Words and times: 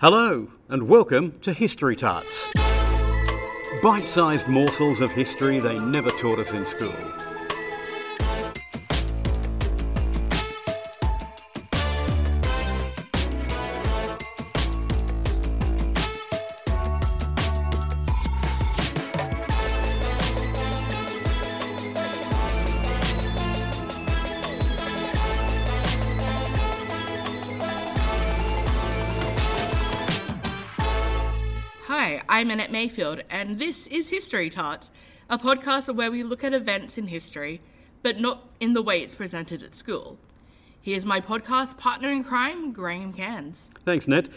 Hello, 0.00 0.48
and 0.70 0.88
welcome 0.88 1.38
to 1.42 1.52
History 1.52 1.94
Tarts. 1.94 2.46
Bite 3.82 4.00
sized 4.00 4.48
morsels 4.48 5.02
of 5.02 5.12
history 5.12 5.60
they 5.60 5.78
never 5.78 6.08
taught 6.08 6.38
us 6.38 6.54
in 6.54 6.64
school. 6.64 7.29
I'm 32.50 32.72
Mayfield, 32.72 33.22
and 33.30 33.60
this 33.60 33.86
is 33.86 34.08
History 34.08 34.50
Tarts, 34.50 34.90
a 35.28 35.38
podcast 35.38 35.94
where 35.94 36.10
we 36.10 36.24
look 36.24 36.42
at 36.42 36.52
events 36.52 36.98
in 36.98 37.06
history, 37.06 37.60
but 38.02 38.18
not 38.18 38.48
in 38.58 38.72
the 38.72 38.82
way 38.82 39.02
it's 39.02 39.14
presented 39.14 39.62
at 39.62 39.72
school. 39.72 40.18
Here's 40.82 41.06
my 41.06 41.20
podcast 41.20 41.78
partner 41.78 42.10
in 42.10 42.24
crime, 42.24 42.72
Graham 42.72 43.12
Cairns. 43.12 43.70
Thanks, 43.84 44.08
Ned. 44.08 44.30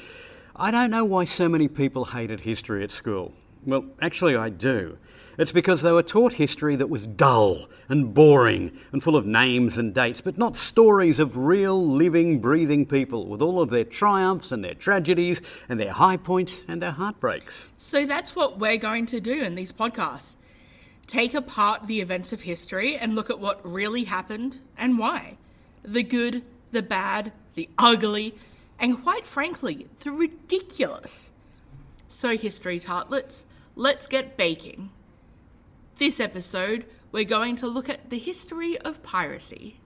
I 0.55 0.69
don't 0.69 0.91
know 0.91 1.03
why 1.03 1.25
so 1.25 1.49
many 1.49 1.67
people 1.67 2.05
hated 2.05 2.41
history 2.41 2.83
at 2.83 2.91
school. 2.91 3.33
Well, 3.65 3.85
actually, 4.01 4.35
I 4.35 4.49
do. 4.49 4.97
It's 5.37 5.51
because 5.51 5.81
they 5.81 5.91
were 5.91 6.03
taught 6.03 6.33
history 6.33 6.75
that 6.75 6.89
was 6.89 7.07
dull 7.07 7.67
and 7.89 8.13
boring 8.13 8.71
and 8.91 9.01
full 9.01 9.15
of 9.15 9.25
names 9.25 9.77
and 9.77 9.93
dates, 9.93 10.21
but 10.21 10.37
not 10.37 10.55
stories 10.55 11.19
of 11.19 11.37
real, 11.37 11.83
living, 11.85 12.39
breathing 12.39 12.85
people 12.85 13.25
with 13.25 13.41
all 13.41 13.59
of 13.59 13.71
their 13.71 13.83
triumphs 13.83 14.51
and 14.51 14.63
their 14.63 14.75
tragedies 14.75 15.41
and 15.67 15.79
their 15.79 15.93
high 15.93 16.17
points 16.17 16.65
and 16.67 16.81
their 16.81 16.91
heartbreaks. 16.91 17.71
So 17.77 18.05
that's 18.05 18.35
what 18.35 18.59
we're 18.59 18.77
going 18.77 19.07
to 19.07 19.19
do 19.19 19.41
in 19.41 19.55
these 19.55 19.71
podcasts 19.71 20.35
take 21.07 21.33
apart 21.33 21.87
the 21.87 22.01
events 22.01 22.33
of 22.33 22.41
history 22.41 22.97
and 22.97 23.15
look 23.15 23.29
at 23.29 23.39
what 23.39 23.59
really 23.69 24.05
happened 24.05 24.57
and 24.77 24.97
why. 24.97 25.37
The 25.83 26.03
good, 26.03 26.43
the 26.71 26.81
bad, 26.81 27.31
the 27.55 27.69
ugly, 27.77 28.35
and 28.79 29.01
quite 29.03 29.25
frankly, 29.25 29.87
the 29.99 30.11
ridiculous. 30.11 31.31
So, 32.07 32.37
history 32.37 32.79
tartlets, 32.79 33.45
let's 33.75 34.07
get 34.07 34.37
baking. 34.37 34.91
This 35.97 36.19
episode, 36.19 36.85
we're 37.11 37.23
going 37.23 37.55
to 37.57 37.67
look 37.67 37.89
at 37.89 38.09
the 38.09 38.19
history 38.19 38.77
of 38.79 39.03
piracy. 39.03 39.79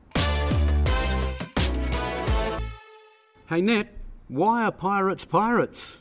Hey, 3.47 3.61
Ned, 3.61 3.89
why 4.27 4.63
are 4.63 4.71
pirates 4.71 5.25
pirates? 5.25 5.99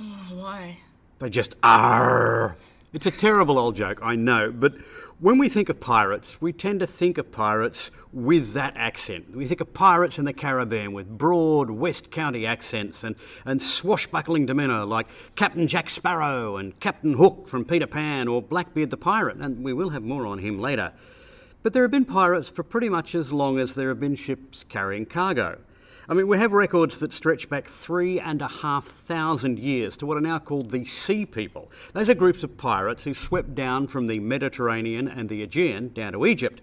Oh, 0.00 0.26
why? 0.32 0.78
They 1.18 1.28
just 1.30 1.54
are. 1.62 2.56
It's 2.92 3.06
a 3.06 3.10
terrible 3.10 3.58
old 3.58 3.74
joke, 3.74 4.00
I 4.02 4.16
know, 4.16 4.52
but 4.52 4.74
when 5.18 5.38
we 5.38 5.48
think 5.48 5.70
of 5.70 5.80
pirates, 5.80 6.42
we 6.42 6.52
tend 6.52 6.80
to 6.80 6.86
think 6.86 7.16
of 7.16 7.32
pirates 7.32 7.90
with 8.12 8.52
that 8.52 8.76
accent. 8.76 9.34
We 9.34 9.46
think 9.46 9.62
of 9.62 9.72
pirates 9.72 10.18
in 10.18 10.26
the 10.26 10.34
Caribbean 10.34 10.92
with 10.92 11.08
broad 11.08 11.70
West 11.70 12.10
Country 12.10 12.46
accents 12.46 13.02
and, 13.02 13.16
and 13.46 13.62
swashbuckling 13.62 14.44
demeanour 14.44 14.84
like 14.84 15.06
Captain 15.36 15.66
Jack 15.66 15.88
Sparrow 15.88 16.58
and 16.58 16.78
Captain 16.80 17.14
Hook 17.14 17.48
from 17.48 17.64
Peter 17.64 17.86
Pan 17.86 18.28
or 18.28 18.42
Blackbeard 18.42 18.90
the 18.90 18.98
Pirate, 18.98 19.38
and 19.38 19.64
we 19.64 19.72
will 19.72 19.88
have 19.88 20.02
more 20.02 20.26
on 20.26 20.40
him 20.40 20.60
later. 20.60 20.92
But 21.62 21.72
there 21.72 21.84
have 21.84 21.92
been 21.92 22.04
pirates 22.04 22.50
for 22.50 22.62
pretty 22.62 22.90
much 22.90 23.14
as 23.14 23.32
long 23.32 23.58
as 23.58 23.74
there 23.74 23.88
have 23.88 24.00
been 24.00 24.16
ships 24.16 24.64
carrying 24.68 25.06
cargo. 25.06 25.60
I 26.12 26.14
mean, 26.14 26.28
we 26.28 26.36
have 26.36 26.52
records 26.52 26.98
that 26.98 27.10
stretch 27.14 27.48
back 27.48 27.66
three 27.66 28.20
and 28.20 28.42
a 28.42 28.46
half 28.46 28.84
thousand 28.86 29.58
years 29.58 29.96
to 29.96 30.04
what 30.04 30.18
are 30.18 30.20
now 30.20 30.38
called 30.38 30.70
the 30.70 30.84
Sea 30.84 31.24
People. 31.24 31.72
Those 31.94 32.10
are 32.10 32.14
groups 32.14 32.42
of 32.42 32.58
pirates 32.58 33.04
who 33.04 33.14
swept 33.14 33.54
down 33.54 33.86
from 33.86 34.08
the 34.08 34.20
Mediterranean 34.20 35.08
and 35.08 35.30
the 35.30 35.42
Aegean 35.42 35.90
down 35.94 36.12
to 36.12 36.26
Egypt. 36.26 36.60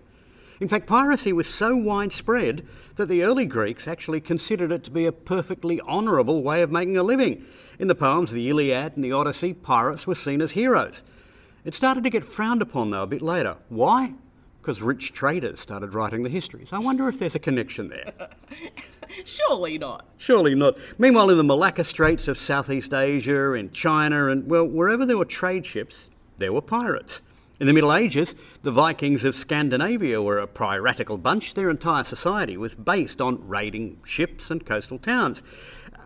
In 0.60 0.68
fact, 0.68 0.86
piracy 0.86 1.34
was 1.34 1.48
so 1.48 1.76
widespread 1.76 2.68
that 2.94 3.08
the 3.08 3.24
early 3.24 3.46
Greeks 3.46 3.88
actually 3.88 4.22
considered 4.22 4.72
it 4.72 4.84
to 4.84 4.92
be 4.92 5.08
a 5.08 5.12
perfectly 5.12 5.82
honourable 5.82 6.44
way 6.44 6.62
of 6.62 6.70
making 6.70 6.98
a 6.98 7.02
living. 7.02 7.44
In 7.80 7.88
the 7.88 7.96
poems, 7.96 8.32
the 8.32 8.48
Iliad 8.50 8.98
and 8.98 9.04
the 9.04 9.14
Odyssey, 9.14 9.56
pirates 9.56 10.06
were 10.06 10.14
seen 10.14 10.44
as 10.44 10.52
heroes. 10.52 11.04
It 11.66 11.74
started 11.74 12.04
to 12.04 12.12
get 12.12 12.24
frowned 12.24 12.62
upon, 12.62 12.92
though, 12.92 13.02
a 13.02 13.08
bit 13.08 13.24
later. 13.24 13.56
Why? 13.70 14.14
Because 14.62 14.84
rich 14.84 15.12
traders 15.12 15.60
started 15.60 15.96
writing 15.96 16.22
the 16.22 16.30
histories. 16.30 16.72
I 16.72 16.78
wonder 16.78 17.10
if 17.10 17.18
there's 17.18 17.34
a 17.34 17.40
connection 17.40 17.90
there. 17.90 18.14
Surely 19.26 19.78
not. 19.78 20.06
Surely 20.18 20.56
not. 20.56 20.78
Meanwhile, 20.98 21.30
in 21.30 21.38
the 21.38 21.44
Malacca 21.44 21.84
Straits 21.84 22.28
of 22.28 22.38
Southeast 22.38 22.94
Asia, 22.94 23.54
in 23.54 23.72
China, 23.72 24.28
and 24.28 24.50
well, 24.50 24.66
wherever 24.66 25.06
there 25.06 25.18
were 25.18 25.26
trade 25.26 25.66
ships, 25.66 26.10
there 26.38 26.54
were 26.54 26.62
pirates. 26.62 27.22
In 27.60 27.68
the 27.68 27.74
Middle 27.74 27.94
Ages, 27.94 28.36
the 28.62 28.72
Vikings 28.72 29.26
of 29.26 29.36
Scandinavia 29.36 30.22
were 30.22 30.38
a 30.38 30.48
piratical 30.48 31.18
bunch. 31.18 31.56
Their 31.56 31.70
entire 31.70 32.06
society 32.06 32.56
was 32.56 32.74
based 32.74 33.20
on 33.20 33.46
raiding 33.48 33.98
ships 34.06 34.50
and 34.50 34.66
coastal 34.66 34.98
towns. 34.98 35.44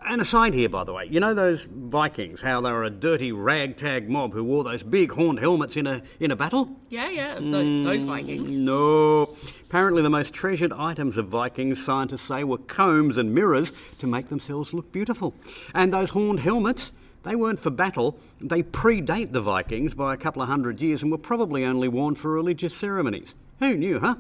An 0.06 0.20
aside 0.20 0.54
here, 0.54 0.70
by 0.70 0.84
the 0.84 0.94
way, 0.94 1.06
you 1.10 1.20
know 1.20 1.34
those 1.34 1.64
Vikings, 1.72 2.42
how 2.42 2.62
they 2.62 2.72
were 2.72 2.84
a 2.84 2.90
dirty 2.90 3.32
ragtag 3.32 4.10
mob 4.10 4.34
who 4.34 4.44
wore 4.44 4.64
those 4.64 4.84
big 4.84 5.12
horned 5.12 5.40
helmets 5.40 5.76
in 5.78 5.88
a, 5.88 6.02
in 6.20 6.32
a 6.32 6.36
battle? 6.36 6.70
Yeah, 6.90 7.10
yeah, 7.10 7.36
tho- 7.40 7.84
those 7.84 8.04
Vikings. 8.04 8.52
Mm, 8.52 8.60
no. 8.60 9.36
Apparently, 9.66 10.02
the 10.02 10.10
most 10.10 10.34
treasured 10.34 10.74
items 10.74 11.18
of 11.18 11.28
Vikings, 11.28 11.84
scientists 11.84 12.24
say, 12.24 12.44
were 12.44 12.58
combs 12.58 13.18
and 13.18 13.34
mirrors 13.34 13.72
to 14.00 14.08
make 14.08 14.30
themselves 14.30 14.74
look 14.74 14.92
beautiful. 14.92 15.34
And 15.74 15.94
those 15.94 16.12
horned 16.12 16.42
helmets, 16.42 16.92
they 17.24 17.36
weren't 17.36 17.60
for 17.60 17.70
battle. 17.70 18.20
They 18.42 18.62
predate 18.64 19.32
the 19.32 19.42
Vikings 19.42 19.94
by 19.94 20.14
a 20.14 20.18
couple 20.18 20.42
of 20.42 20.50
hundred 20.50 20.82
years 20.82 21.02
and 21.02 21.12
were 21.12 21.18
probably 21.18 21.64
only 21.64 21.88
worn 21.88 22.16
for 22.16 22.32
religious 22.32 22.76
ceremonies. 22.76 23.36
Who 23.60 23.78
knew, 23.78 24.00
huh? 24.00 24.16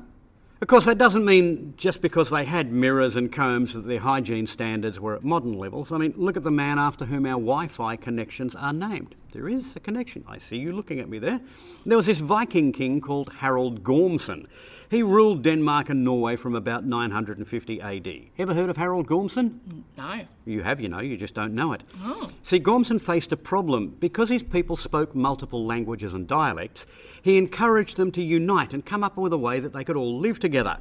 Of 0.63 0.69
course, 0.69 0.85
that 0.85 0.97
doesn't 0.97 1.25
mean 1.25 1.73
just 1.75 2.01
because 2.01 2.29
they 2.29 2.45
had 2.45 2.71
mirrors 2.71 3.17
and 3.17 3.29
combs 3.29 3.73
that 3.73 3.85
their 3.85 3.99
hygiene 3.99 4.47
standards 4.47 4.97
were 4.97 5.13
at 5.13 5.21
modern 5.21 5.51
levels. 5.59 5.91
I 5.91 5.97
mean, 5.97 6.13
look 6.15 6.37
at 6.37 6.43
the 6.43 6.51
man 6.51 6.79
after 6.79 7.03
whom 7.03 7.25
our 7.25 7.33
Wi 7.33 7.67
Fi 7.67 7.97
connections 7.97 8.55
are 8.55 8.71
named. 8.71 9.13
There 9.33 9.49
is 9.49 9.75
a 9.75 9.79
connection. 9.79 10.23
I 10.27 10.37
see 10.37 10.57
you 10.57 10.71
looking 10.71 10.99
at 10.99 11.09
me 11.09 11.17
there. 11.17 11.41
There 11.87 11.97
was 11.97 12.05
this 12.05 12.19
Viking 12.19 12.71
king 12.71 13.01
called 13.01 13.33
Harold 13.39 13.83
Gormson. 13.83 14.45
He 14.91 15.01
ruled 15.01 15.41
Denmark 15.41 15.89
and 15.89 16.03
Norway 16.03 16.35
from 16.35 16.53
about 16.53 16.85
950 16.85 17.81
AD. 17.81 18.07
Ever 18.37 18.53
heard 18.53 18.69
of 18.69 18.77
Harold 18.77 19.07
Gormson? 19.07 19.57
No. 19.97 20.21
You 20.45 20.61
have, 20.61 20.79
you 20.79 20.87
know, 20.87 20.99
you 20.99 21.17
just 21.17 21.33
don't 21.33 21.55
know 21.55 21.73
it. 21.73 21.81
Oh. 22.03 22.29
See, 22.43 22.59
Gormson 22.59 23.01
faced 23.01 23.31
a 23.31 23.37
problem. 23.37 23.97
Because 23.99 24.29
his 24.29 24.43
people 24.43 24.77
spoke 24.77 25.15
multiple 25.15 25.65
languages 25.65 26.13
and 26.13 26.27
dialects, 26.27 26.85
he 27.19 27.39
encouraged 27.39 27.97
them 27.97 28.11
to 28.11 28.21
unite 28.21 28.71
and 28.71 28.85
come 28.85 29.03
up 29.03 29.17
with 29.17 29.33
a 29.33 29.37
way 29.37 29.59
that 29.59 29.73
they 29.73 29.83
could 29.83 29.97
all 29.97 30.19
live 30.19 30.39
together. 30.39 30.77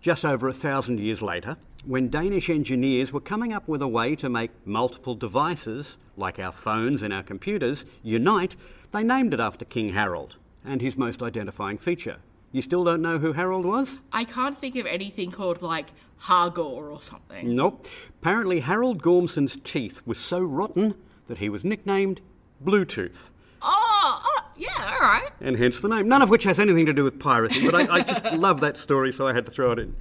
Just 0.00 0.24
over 0.24 0.46
a 0.46 0.52
thousand 0.52 1.00
years 1.00 1.20
later, 1.20 1.56
when 1.88 2.10
Danish 2.10 2.50
engineers 2.50 3.14
were 3.14 3.20
coming 3.20 3.50
up 3.50 3.66
with 3.66 3.80
a 3.80 3.88
way 3.88 4.14
to 4.14 4.28
make 4.28 4.50
multiple 4.66 5.14
devices, 5.14 5.96
like 6.18 6.38
our 6.38 6.52
phones 6.52 7.02
and 7.02 7.14
our 7.14 7.22
computers, 7.22 7.86
unite, 8.02 8.56
they 8.90 9.02
named 9.02 9.32
it 9.32 9.40
after 9.40 9.64
King 9.64 9.94
Harold 9.94 10.36
and 10.62 10.82
his 10.82 10.98
most 10.98 11.22
identifying 11.22 11.78
feature. 11.78 12.18
You 12.52 12.60
still 12.60 12.84
don't 12.84 13.00
know 13.00 13.18
who 13.18 13.32
Harold 13.32 13.64
was? 13.64 14.00
I 14.12 14.24
can't 14.24 14.58
think 14.58 14.76
of 14.76 14.84
anything 14.84 15.30
called 15.30 15.62
like 15.62 15.86
Hagor 16.24 16.92
or 16.92 17.00
something. 17.00 17.56
Nope. 17.56 17.86
Apparently, 18.20 18.60
Harold 18.60 19.00
Gormson's 19.00 19.56
teeth 19.56 20.02
were 20.04 20.14
so 20.14 20.40
rotten 20.40 20.94
that 21.26 21.38
he 21.38 21.48
was 21.48 21.64
nicknamed 21.64 22.20
Bluetooth. 22.62 23.30
Oh, 23.62 24.22
oh, 24.26 24.44
yeah, 24.58 24.68
all 24.76 25.00
right. 25.08 25.30
and 25.40 25.56
hence 25.56 25.80
the 25.80 25.88
name. 25.88 26.06
None 26.06 26.20
of 26.20 26.28
which 26.28 26.44
has 26.44 26.58
anything 26.58 26.84
to 26.84 26.92
do 26.92 27.02
with 27.02 27.18
piracy, 27.18 27.64
but 27.64 27.74
I, 27.74 27.94
I 27.94 28.00
just 28.02 28.24
love 28.34 28.60
that 28.60 28.76
story, 28.76 29.10
so 29.10 29.26
I 29.26 29.32
had 29.32 29.46
to 29.46 29.50
throw 29.50 29.72
it 29.72 29.78
in. 29.78 29.96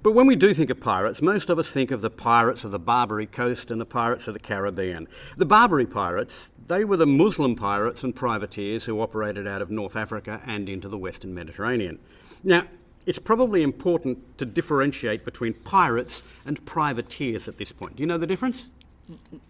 But 0.00 0.12
when 0.12 0.26
we 0.26 0.36
do 0.36 0.54
think 0.54 0.70
of 0.70 0.80
pirates, 0.80 1.20
most 1.20 1.50
of 1.50 1.58
us 1.58 1.70
think 1.70 1.90
of 1.90 2.02
the 2.02 2.10
pirates 2.10 2.62
of 2.62 2.70
the 2.70 2.78
Barbary 2.78 3.26
Coast 3.26 3.70
and 3.70 3.80
the 3.80 3.84
pirates 3.84 4.28
of 4.28 4.34
the 4.34 4.40
Caribbean. 4.40 5.08
The 5.36 5.44
Barbary 5.44 5.86
pirates, 5.86 6.50
they 6.68 6.84
were 6.84 6.96
the 6.96 7.06
Muslim 7.06 7.56
pirates 7.56 8.04
and 8.04 8.14
privateers 8.14 8.84
who 8.84 9.00
operated 9.00 9.48
out 9.48 9.60
of 9.60 9.70
North 9.70 9.96
Africa 9.96 10.40
and 10.46 10.68
into 10.68 10.88
the 10.88 10.98
Western 10.98 11.34
Mediterranean. 11.34 11.98
Now, 12.44 12.68
it's 13.06 13.18
probably 13.18 13.62
important 13.62 14.38
to 14.38 14.44
differentiate 14.44 15.24
between 15.24 15.54
pirates 15.54 16.22
and 16.44 16.64
privateers 16.64 17.48
at 17.48 17.58
this 17.58 17.72
point. 17.72 17.96
Do 17.96 18.02
you 18.02 18.06
know 18.06 18.18
the 18.18 18.26
difference? 18.26 18.68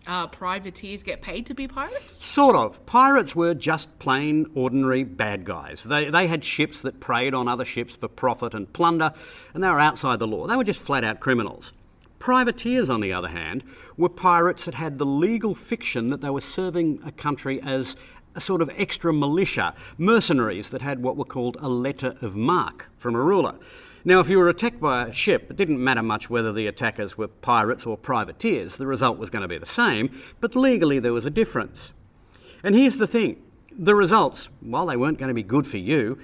Uh, 0.07 0.27
privateers 0.29 1.03
get 1.03 1.21
paid 1.21 1.47
to 1.47 1.55
be 1.55 1.67
pirates? 1.67 2.25
Sort 2.25 2.55
of. 2.55 2.85
Pirates 2.87 3.35
were 3.35 3.55
just 3.55 3.99
plain, 3.99 4.47
ordinary 4.55 5.05
bad 5.05 5.45
guys. 5.45 5.85
They, 5.85 6.11
they 6.11 6.27
had 6.29 6.45
ships 6.45 6.81
that 6.83 7.01
preyed 7.01 7.35
on 7.35 7.49
other 7.49 7.65
ships 7.65 7.97
for 7.97 8.09
profit 8.09 8.55
and 8.55 8.73
plunder, 8.73 9.13
and 9.55 9.63
they 9.63 9.69
were 9.69 9.81
outside 9.81 10.19
the 10.19 10.27
law. 10.27 10.47
They 10.47 10.57
were 10.57 10.65
just 10.65 10.81
flat 10.81 11.05
out 11.05 11.21
criminals. 11.21 11.73
Privateers, 12.19 12.91
on 12.91 13.01
the 13.01 13.13
other 13.13 13.29
hand, 13.29 13.63
were 13.97 14.09
pirates 14.09 14.65
that 14.65 14.75
had 14.75 14.99
the 14.99 15.07
legal 15.07 15.55
fiction 15.55 16.11
that 16.11 16.21
they 16.21 16.31
were 16.31 16.41
serving 16.41 17.01
a 17.05 17.13
country 17.13 17.61
as 17.63 17.97
a 18.35 18.41
sort 18.41 18.63
of 18.63 18.71
extra 18.77 19.13
militia, 19.13 19.75
mercenaries 19.97 20.71
that 20.71 20.83
had 20.83 21.03
what 21.03 21.17
were 21.17 21.25
called 21.25 21.57
a 21.61 21.69
letter 21.69 22.15
of 22.23 22.37
marque 22.37 22.89
from 22.97 23.15
a 23.15 23.21
ruler. 23.21 23.55
Now, 24.05 24.21
if 24.21 24.29
you 24.29 24.39
were 24.39 24.49
attacked 24.49 24.81
by 24.81 25.09
a 25.09 25.13
ship, 25.13 25.51
it 25.51 25.57
didn't 25.57 25.83
matter 25.83 26.03
much 26.03 26.31
whether 26.31 26.53
the 26.53 26.67
attackers 26.67 27.19
were 27.19 27.29
pirates 27.29 27.85
or 27.85 27.97
privateers, 27.97 28.77
the 28.77 28.87
result 28.87 29.19
was 29.19 29.31
going 29.31 29.43
to 29.43 29.49
be 29.49 29.59
the 29.59 29.67
same, 29.67 30.21
but 30.41 30.55
legally 30.55 30.99
there 30.99 31.13
was 31.13 31.27
a 31.27 31.31
difference. 31.31 31.93
And 32.63 32.75
here's 32.75 32.97
the 32.97 33.07
thing 33.07 33.43
the 33.77 33.95
results, 33.95 34.49
while 34.61 34.87
they 34.87 34.97
weren't 34.97 35.19
going 35.19 35.29
to 35.29 35.35
be 35.35 35.43
good 35.43 35.67
for 35.67 35.79
you, 35.79 36.19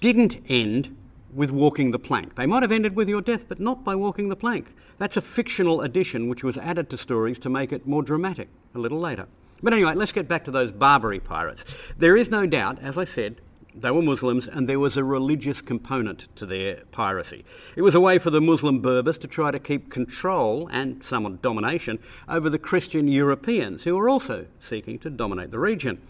didn't 0.00 0.36
end 0.48 0.96
with 1.32 1.50
walking 1.50 1.90
the 1.90 1.98
plank. 1.98 2.34
They 2.34 2.46
might 2.46 2.62
have 2.62 2.72
ended 2.72 2.94
with 2.94 3.08
your 3.08 3.22
death, 3.22 3.48
but 3.48 3.58
not 3.58 3.84
by 3.84 3.94
walking 3.94 4.28
the 4.28 4.36
plank. 4.36 4.74
That's 4.98 5.16
a 5.16 5.22
fictional 5.22 5.80
addition 5.80 6.28
which 6.28 6.44
was 6.44 6.58
added 6.58 6.90
to 6.90 6.96
stories 6.96 7.38
to 7.40 7.48
make 7.48 7.72
it 7.72 7.86
more 7.86 8.02
dramatic 8.02 8.48
a 8.74 8.78
little 8.78 8.98
later. 8.98 9.26
But 9.62 9.72
anyway, 9.72 9.94
let's 9.94 10.12
get 10.12 10.28
back 10.28 10.44
to 10.44 10.50
those 10.50 10.72
Barbary 10.72 11.20
pirates. 11.20 11.64
There 11.96 12.16
is 12.16 12.30
no 12.30 12.46
doubt, 12.46 12.78
as 12.82 12.98
I 12.98 13.04
said, 13.04 13.40
they 13.74 13.90
were 13.90 14.02
Muslims 14.02 14.46
and 14.48 14.68
there 14.68 14.78
was 14.78 14.96
a 14.96 15.04
religious 15.04 15.60
component 15.60 16.34
to 16.36 16.46
their 16.46 16.76
piracy. 16.90 17.44
It 17.76 17.82
was 17.82 17.94
a 17.94 18.00
way 18.00 18.18
for 18.18 18.30
the 18.30 18.40
Muslim 18.40 18.80
Berbers 18.80 19.18
to 19.18 19.28
try 19.28 19.50
to 19.50 19.58
keep 19.58 19.90
control 19.90 20.68
and 20.70 21.02
somewhat 21.02 21.42
domination 21.42 21.98
over 22.28 22.50
the 22.50 22.58
Christian 22.58 23.08
Europeans 23.08 23.84
who 23.84 23.96
were 23.96 24.08
also 24.08 24.46
seeking 24.60 24.98
to 25.00 25.10
dominate 25.10 25.50
the 25.50 25.58
region. 25.58 26.00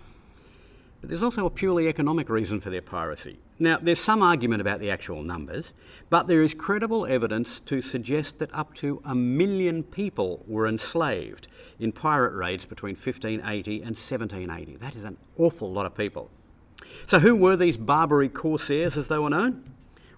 But 1.00 1.10
there's 1.10 1.22
also 1.22 1.46
a 1.46 1.50
purely 1.50 1.88
economic 1.88 2.28
reason 2.28 2.60
for 2.60 2.70
their 2.70 2.80
piracy. 2.80 3.38
Now, 3.58 3.78
there's 3.80 4.00
some 4.00 4.22
argument 4.22 4.60
about 4.60 4.78
the 4.78 4.90
actual 4.90 5.22
numbers, 5.22 5.72
but 6.10 6.28
there 6.28 6.42
is 6.42 6.54
credible 6.54 7.06
evidence 7.06 7.60
to 7.60 7.80
suggest 7.80 8.38
that 8.38 8.54
up 8.54 8.74
to 8.76 9.02
a 9.04 9.14
million 9.14 9.82
people 9.82 10.44
were 10.46 10.66
enslaved 10.66 11.48
in 11.78 11.90
pirate 11.90 12.34
raids 12.34 12.64
between 12.64 12.94
1580 12.94 13.76
and 13.78 13.96
1780. 13.96 14.76
That 14.76 14.94
is 14.94 15.04
an 15.04 15.16
awful 15.38 15.72
lot 15.72 15.86
of 15.86 15.96
people. 15.96 16.30
So, 17.06 17.20
who 17.20 17.34
were 17.34 17.56
these 17.56 17.76
Barbary 17.76 18.28
corsairs 18.28 18.96
as 18.96 19.08
they 19.08 19.18
were 19.18 19.30
known? 19.30 19.64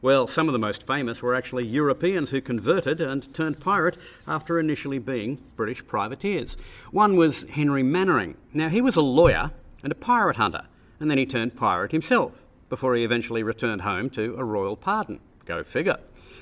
Well, 0.02 0.26
some 0.26 0.48
of 0.48 0.52
the 0.52 0.58
most 0.58 0.86
famous 0.86 1.22
were 1.22 1.34
actually 1.34 1.64
Europeans 1.64 2.30
who 2.30 2.40
converted 2.40 3.00
and 3.00 3.32
turned 3.32 3.60
pirate 3.60 3.96
after 4.26 4.60
initially 4.60 4.98
being 4.98 5.40
British 5.56 5.86
privateers. 5.86 6.56
One 6.90 7.16
was 7.16 7.44
Henry 7.44 7.82
Mainwaring. 7.82 8.36
Now, 8.52 8.68
he 8.68 8.82
was 8.82 8.96
a 8.96 9.00
lawyer 9.00 9.52
and 9.82 9.90
a 9.90 9.96
pirate 9.96 10.36
hunter 10.36 10.66
and 11.00 11.10
then 11.10 11.18
he 11.18 11.26
turned 11.26 11.56
pirate 11.56 11.92
himself 11.92 12.32
before 12.68 12.94
he 12.94 13.04
eventually 13.04 13.42
returned 13.42 13.82
home 13.82 14.08
to 14.10 14.34
a 14.38 14.44
royal 14.44 14.76
pardon. 14.76 15.20
Go 15.44 15.62
figure. 15.62 15.98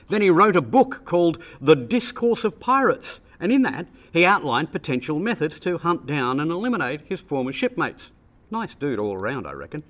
Then 0.09 0.23
he 0.23 0.31
wrote 0.31 0.57
a 0.57 0.63
book 0.63 1.05
called 1.05 1.43
The 1.61 1.75
Discourse 1.75 2.45
of 2.45 2.61
Pirates, 2.61 3.21
and 3.41 3.53
in 3.53 3.63
that 3.63 3.89
he 4.13 4.25
outlined 4.25 4.71
potential 4.71 5.19
methods 5.19 5.59
to 5.61 5.79
hunt 5.79 6.07
down 6.07 6.39
and 6.39 6.51
eliminate 6.51 7.01
his 7.07 7.21
former 7.21 7.53
shipmates. 7.53 8.13
Nice 8.51 8.75
dude 8.75 8.99
all 8.99 9.17
round, 9.17 9.47
I 9.47 9.53
reckon. 9.53 9.83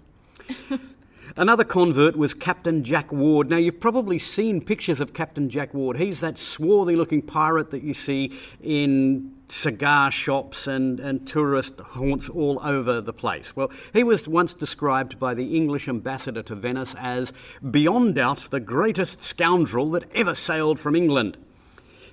Another 1.37 1.65
convert 1.65 2.17
was 2.17 2.35
Captain 2.35 2.85
Jack 2.85 3.11
Ward. 3.11 3.49
Now, 3.49 3.56
you've 3.56 3.81
probably 3.81 4.19
seen 4.19 4.61
pictures 4.61 5.00
of 5.00 5.15
Captain 5.15 5.49
Jack 5.49 5.73
Ward. 5.73 5.97
He's 5.97 6.21
that 6.21 6.37
swarthy 6.37 6.94
looking 6.94 7.23
pirate 7.23 7.71
that 7.71 7.83
you 7.83 7.94
see 7.94 8.37
in 8.61 9.33
cigar 9.49 10.11
shops 10.11 10.67
and, 10.67 11.00
and 11.00 11.27
tourist 11.27 11.81
haunts 11.81 12.29
all 12.29 12.61
over 12.62 13.00
the 13.00 13.12
place. 13.12 13.56
Well, 13.56 13.71
he 13.93 14.03
was 14.03 14.29
once 14.29 14.53
described 14.53 15.19
by 15.19 15.33
the 15.33 15.56
English 15.56 15.89
ambassador 15.89 16.43
to 16.43 16.55
Venice 16.55 16.95
as, 16.99 17.33
beyond 17.71 18.17
doubt, 18.17 18.50
the 18.50 18.61
greatest 18.61 19.23
scoundrel 19.23 19.91
that 19.93 20.05
ever 20.15 20.35
sailed 20.35 20.79
from 20.79 20.95
England. 20.95 21.38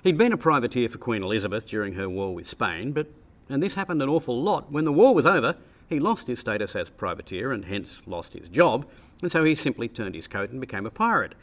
He'd 0.02 0.18
been 0.18 0.32
a 0.32 0.38
privateer 0.38 0.88
for 0.88 0.98
Queen 0.98 1.22
Elizabeth 1.22 1.66
during 1.66 1.94
her 1.94 2.08
war 2.08 2.34
with 2.34 2.46
Spain, 2.46 2.92
but, 2.92 3.08
and 3.50 3.62
this 3.62 3.74
happened 3.74 4.00
an 4.02 4.08
awful 4.08 4.40
lot, 4.40 4.72
when 4.72 4.84
the 4.84 4.92
war 4.92 5.14
was 5.14 5.26
over, 5.26 5.56
he 5.90 5.98
lost 6.00 6.28
his 6.28 6.38
status 6.38 6.74
as 6.76 6.88
privateer 6.88 7.52
and 7.52 7.66
hence 7.66 8.00
lost 8.06 8.32
his 8.32 8.48
job, 8.48 8.86
and 9.20 9.30
so 9.30 9.44
he 9.44 9.54
simply 9.54 9.88
turned 9.88 10.14
his 10.14 10.28
coat 10.28 10.50
and 10.50 10.60
became 10.60 10.86
a 10.86 10.90
pirate. 10.90 11.34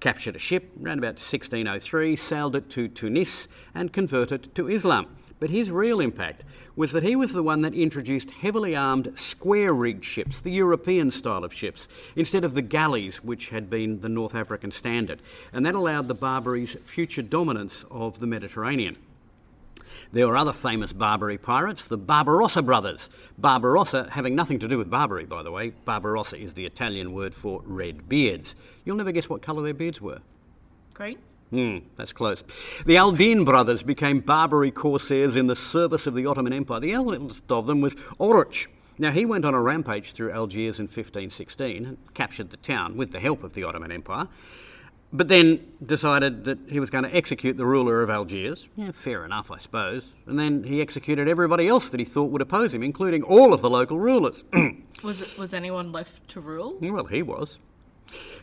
Captured 0.00 0.34
a 0.34 0.38
ship 0.38 0.72
around 0.82 0.98
about 0.98 1.20
1603, 1.20 2.16
sailed 2.16 2.56
it 2.56 2.70
to 2.70 2.88
Tunis, 2.88 3.46
and 3.74 3.92
converted 3.92 4.54
to 4.54 4.68
Islam. 4.68 5.06
But 5.38 5.50
his 5.50 5.70
real 5.70 6.00
impact 6.00 6.44
was 6.76 6.92
that 6.92 7.02
he 7.02 7.14
was 7.14 7.32
the 7.32 7.42
one 7.42 7.60
that 7.62 7.74
introduced 7.74 8.30
heavily 8.30 8.74
armed 8.74 9.18
square 9.18 9.72
rigged 9.72 10.04
ships, 10.04 10.40
the 10.40 10.50
European 10.50 11.10
style 11.10 11.44
of 11.44 11.52
ships, 11.52 11.86
instead 12.16 12.44
of 12.44 12.54
the 12.54 12.62
galleys, 12.62 13.22
which 13.22 13.50
had 13.50 13.68
been 13.68 14.00
the 14.00 14.08
North 14.08 14.34
African 14.34 14.70
standard. 14.70 15.20
And 15.52 15.64
that 15.66 15.74
allowed 15.74 16.08
the 16.08 16.14
Barbaries 16.14 16.76
future 16.84 17.22
dominance 17.22 17.84
of 17.90 18.20
the 18.20 18.26
Mediterranean. 18.26 18.96
There 20.12 20.26
were 20.26 20.36
other 20.36 20.52
famous 20.52 20.92
Barbary 20.92 21.38
pirates, 21.38 21.86
the 21.86 21.96
Barbarossa 21.96 22.62
brothers. 22.62 23.08
Barbarossa 23.38 24.08
having 24.10 24.34
nothing 24.34 24.58
to 24.58 24.66
do 24.66 24.76
with 24.76 24.90
Barbary, 24.90 25.24
by 25.24 25.44
the 25.44 25.52
way. 25.52 25.70
Barbarossa 25.84 26.36
is 26.36 26.54
the 26.54 26.66
Italian 26.66 27.12
word 27.12 27.32
for 27.32 27.62
red 27.64 28.08
beards. 28.08 28.56
You'll 28.84 28.96
never 28.96 29.12
guess 29.12 29.28
what 29.28 29.40
colour 29.40 29.62
their 29.62 29.74
beards 29.74 30.00
were. 30.00 30.18
Great. 30.94 31.18
Hmm, 31.50 31.78
that's 31.96 32.12
close. 32.12 32.42
The 32.86 32.96
Aldin 32.96 33.44
brothers 33.44 33.84
became 33.84 34.20
Barbary 34.20 34.72
corsairs 34.72 35.36
in 35.36 35.46
the 35.46 35.56
service 35.56 36.06
of 36.08 36.14
the 36.14 36.26
Ottoman 36.26 36.52
Empire. 36.52 36.80
The 36.80 36.92
eldest 36.92 37.50
of 37.50 37.66
them 37.66 37.80
was 37.80 37.94
Oruch. 38.18 38.66
Now, 38.98 39.12
he 39.12 39.24
went 39.24 39.44
on 39.44 39.54
a 39.54 39.60
rampage 39.60 40.12
through 40.12 40.32
Algiers 40.32 40.78
in 40.78 40.84
1516 40.84 41.86
and 41.86 42.14
captured 42.14 42.50
the 42.50 42.56
town 42.58 42.96
with 42.96 43.12
the 43.12 43.20
help 43.20 43.44
of 43.44 43.54
the 43.54 43.62
Ottoman 43.62 43.92
Empire 43.92 44.28
but 45.12 45.28
then 45.28 45.60
decided 45.84 46.44
that 46.44 46.58
he 46.68 46.78
was 46.78 46.90
going 46.90 47.04
to 47.04 47.14
execute 47.14 47.56
the 47.56 47.66
ruler 47.66 48.02
of 48.02 48.10
Algiers. 48.10 48.68
Yeah, 48.76 48.92
fair 48.92 49.24
enough, 49.24 49.50
I 49.50 49.58
suppose. 49.58 50.14
And 50.26 50.38
then 50.38 50.62
he 50.64 50.80
executed 50.80 51.28
everybody 51.28 51.66
else 51.66 51.88
that 51.88 51.98
he 51.98 52.06
thought 52.06 52.30
would 52.30 52.42
oppose 52.42 52.72
him, 52.72 52.82
including 52.82 53.22
all 53.22 53.52
of 53.52 53.60
the 53.60 53.70
local 53.70 53.98
rulers. 53.98 54.44
was 55.02 55.22
it, 55.22 55.38
was 55.38 55.52
anyone 55.52 55.90
left 55.90 56.28
to 56.28 56.40
rule? 56.40 56.76
Well, 56.80 57.06
he 57.06 57.22
was. 57.22 57.58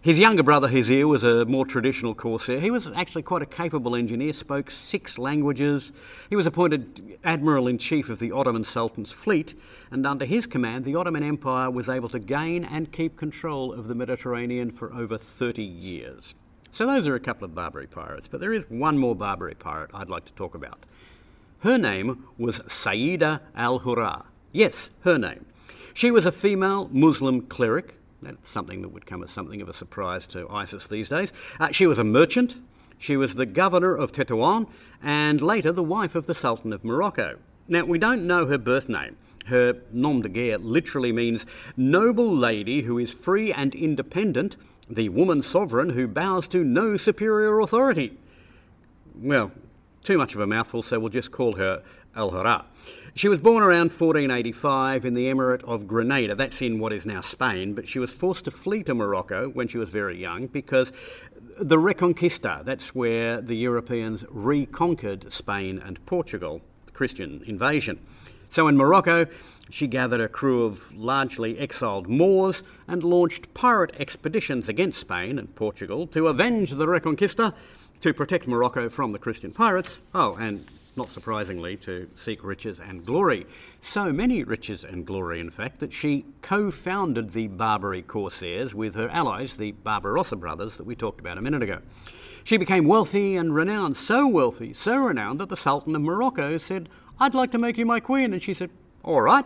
His 0.01 0.17
younger 0.17 0.43
brother 0.43 0.69
Hizir 0.69 1.05
was 1.07 1.23
a 1.23 1.45
more 1.45 1.65
traditional 1.65 2.15
corsair. 2.15 2.59
He 2.59 2.71
was 2.71 2.87
actually 2.95 3.23
quite 3.23 3.41
a 3.41 3.45
capable 3.45 3.95
engineer, 3.95 4.31
spoke 4.31 4.71
six 4.71 5.17
languages. 5.17 5.91
He 6.29 6.35
was 6.35 6.45
appointed 6.45 7.19
Admiral 7.23 7.67
in 7.67 7.77
Chief 7.77 8.09
of 8.09 8.19
the 8.19 8.31
Ottoman 8.31 8.63
Sultan's 8.63 9.11
fleet, 9.11 9.59
and 9.91 10.05
under 10.05 10.23
his 10.23 10.47
command, 10.47 10.85
the 10.85 10.95
Ottoman 10.95 11.23
Empire 11.23 11.69
was 11.69 11.89
able 11.89 12.09
to 12.09 12.19
gain 12.19 12.63
and 12.63 12.91
keep 12.93 13.17
control 13.17 13.73
of 13.73 13.87
the 13.87 13.95
Mediterranean 13.95 14.71
for 14.71 14.93
over 14.93 15.17
30 15.17 15.63
years. 15.63 16.33
So 16.71 16.85
those 16.85 17.07
are 17.07 17.15
a 17.15 17.19
couple 17.19 17.45
of 17.45 17.55
Barbary 17.55 17.87
pirates, 17.87 18.27
but 18.27 18.39
there 18.39 18.53
is 18.53 18.69
one 18.69 18.97
more 18.97 19.15
Barbary 19.15 19.55
pirate 19.55 19.91
I'd 19.93 20.09
like 20.09 20.25
to 20.25 20.33
talk 20.33 20.55
about. 20.55 20.85
Her 21.59 21.77
name 21.77 22.25
was 22.37 22.59
Sayyida 22.59 23.41
al 23.55 23.79
Hurra. 23.79 24.25
Yes, 24.51 24.89
her 25.01 25.17
name. 25.17 25.45
She 25.93 26.11
was 26.11 26.25
a 26.25 26.31
female 26.31 26.89
Muslim 26.91 27.41
cleric. 27.41 27.95
That's 28.21 28.49
something 28.49 28.81
that 28.81 28.89
would 28.89 29.05
come 29.05 29.23
as 29.23 29.31
something 29.31 29.61
of 29.61 29.69
a 29.69 29.73
surprise 29.73 30.27
to 30.27 30.47
ISIS 30.49 30.87
these 30.87 31.09
days. 31.09 31.33
Uh, 31.59 31.71
she 31.71 31.87
was 31.87 31.97
a 31.97 32.03
merchant. 32.03 32.55
She 32.99 33.17
was 33.17 33.35
the 33.35 33.45
governor 33.45 33.95
of 33.95 34.11
Tetuan 34.11 34.67
and 35.01 35.41
later 35.41 35.71
the 35.71 35.83
wife 35.83 36.15
of 36.15 36.27
the 36.27 36.35
Sultan 36.35 36.73
of 36.73 36.83
Morocco. 36.83 37.37
Now, 37.67 37.85
we 37.85 37.99
don't 37.99 38.25
know 38.25 38.45
her 38.45 38.57
birth 38.57 38.89
name. 38.89 39.17
Her 39.47 39.81
nom 39.91 40.21
de 40.21 40.29
guerre 40.29 40.57
literally 40.57 41.11
means 41.11 41.45
noble 41.75 42.29
lady 42.35 42.81
who 42.81 42.97
is 42.97 43.11
free 43.11 43.51
and 43.51 43.73
independent 43.73 44.55
the 44.89 45.09
woman 45.09 45.41
sovereign 45.41 45.89
who 45.89 46.07
bows 46.07 46.47
to 46.49 46.63
no 46.63 46.97
superior 46.97 47.59
authority. 47.59 48.17
Well, 49.15 49.51
too 50.03 50.17
much 50.17 50.35
of 50.35 50.41
a 50.41 50.47
mouthful, 50.47 50.83
so 50.83 50.99
we'll 50.99 51.09
just 51.09 51.31
call 51.31 51.53
her 51.53 51.83
Al 52.15 52.31
Hurra. 52.31 52.65
She 53.13 53.27
was 53.27 53.39
born 53.39 53.63
around 53.63 53.91
1485 53.91 55.05
in 55.05 55.13
the 55.13 55.25
Emirate 55.25 55.63
of 55.63 55.87
Granada. 55.87 56.35
That's 56.35 56.61
in 56.61 56.79
what 56.79 56.93
is 56.93 57.05
now 57.05 57.21
Spain, 57.21 57.73
but 57.73 57.87
she 57.87 57.99
was 57.99 58.11
forced 58.11 58.45
to 58.45 58.51
flee 58.51 58.83
to 58.83 58.93
Morocco 58.93 59.49
when 59.49 59.67
she 59.67 59.77
was 59.77 59.89
very 59.89 60.19
young 60.19 60.47
because 60.47 60.93
the 61.59 61.77
Reconquista, 61.77 62.63
that's 62.63 62.95
where 62.95 63.41
the 63.41 63.55
Europeans 63.55 64.23
reconquered 64.29 65.31
Spain 65.33 65.81
and 65.83 66.03
Portugal, 66.05 66.61
the 66.85 66.91
Christian 66.91 67.43
invasion. 67.45 67.99
So 68.49 68.67
in 68.67 68.77
Morocco, 68.77 69.27
she 69.69 69.87
gathered 69.87 70.21
a 70.21 70.29
crew 70.29 70.63
of 70.63 70.95
largely 70.95 71.59
exiled 71.59 72.07
Moors 72.07 72.63
and 72.87 73.03
launched 73.03 73.53
pirate 73.53 73.91
expeditions 73.99 74.69
against 74.69 74.99
Spain 74.99 75.37
and 75.37 75.53
Portugal 75.55 76.07
to 76.07 76.27
avenge 76.27 76.71
the 76.71 76.87
Reconquista, 76.87 77.53
to 77.99 78.13
protect 78.13 78.47
Morocco 78.47 78.89
from 78.89 79.11
the 79.11 79.19
Christian 79.19 79.51
pirates, 79.51 80.01
oh, 80.13 80.35
and 80.35 80.65
not 80.95 81.09
surprisingly, 81.09 81.77
to 81.77 82.09
seek 82.15 82.43
riches 82.43 82.79
and 82.79 83.05
glory. 83.05 83.45
So 83.79 84.11
many 84.11 84.43
riches 84.43 84.83
and 84.83 85.05
glory, 85.05 85.39
in 85.39 85.51
fact, 85.51 85.79
that 85.79 85.93
she 85.93 86.25
co 86.41 86.71
founded 86.71 87.31
the 87.31 87.47
Barbary 87.47 88.01
Corsairs 88.01 88.73
with 88.73 88.95
her 88.95 89.09
allies, 89.09 89.55
the 89.55 89.71
Barbarossa 89.71 90.35
brothers 90.35 90.77
that 90.77 90.85
we 90.85 90.95
talked 90.95 91.19
about 91.19 91.37
a 91.37 91.41
minute 91.41 91.61
ago. 91.61 91.79
She 92.43 92.57
became 92.57 92.85
wealthy 92.85 93.35
and 93.35 93.53
renowned, 93.53 93.97
so 93.97 94.27
wealthy, 94.27 94.73
so 94.73 94.95
renowned 94.95 95.39
that 95.39 95.49
the 95.49 95.57
Sultan 95.57 95.95
of 95.95 96.01
Morocco 96.01 96.57
said, 96.57 96.89
I'd 97.19 97.33
like 97.33 97.51
to 97.51 97.57
make 97.57 97.77
you 97.77 97.85
my 97.85 97.99
queen. 97.99 98.33
And 98.33 98.41
she 98.41 98.53
said, 98.53 98.69
All 99.03 99.21
right, 99.21 99.45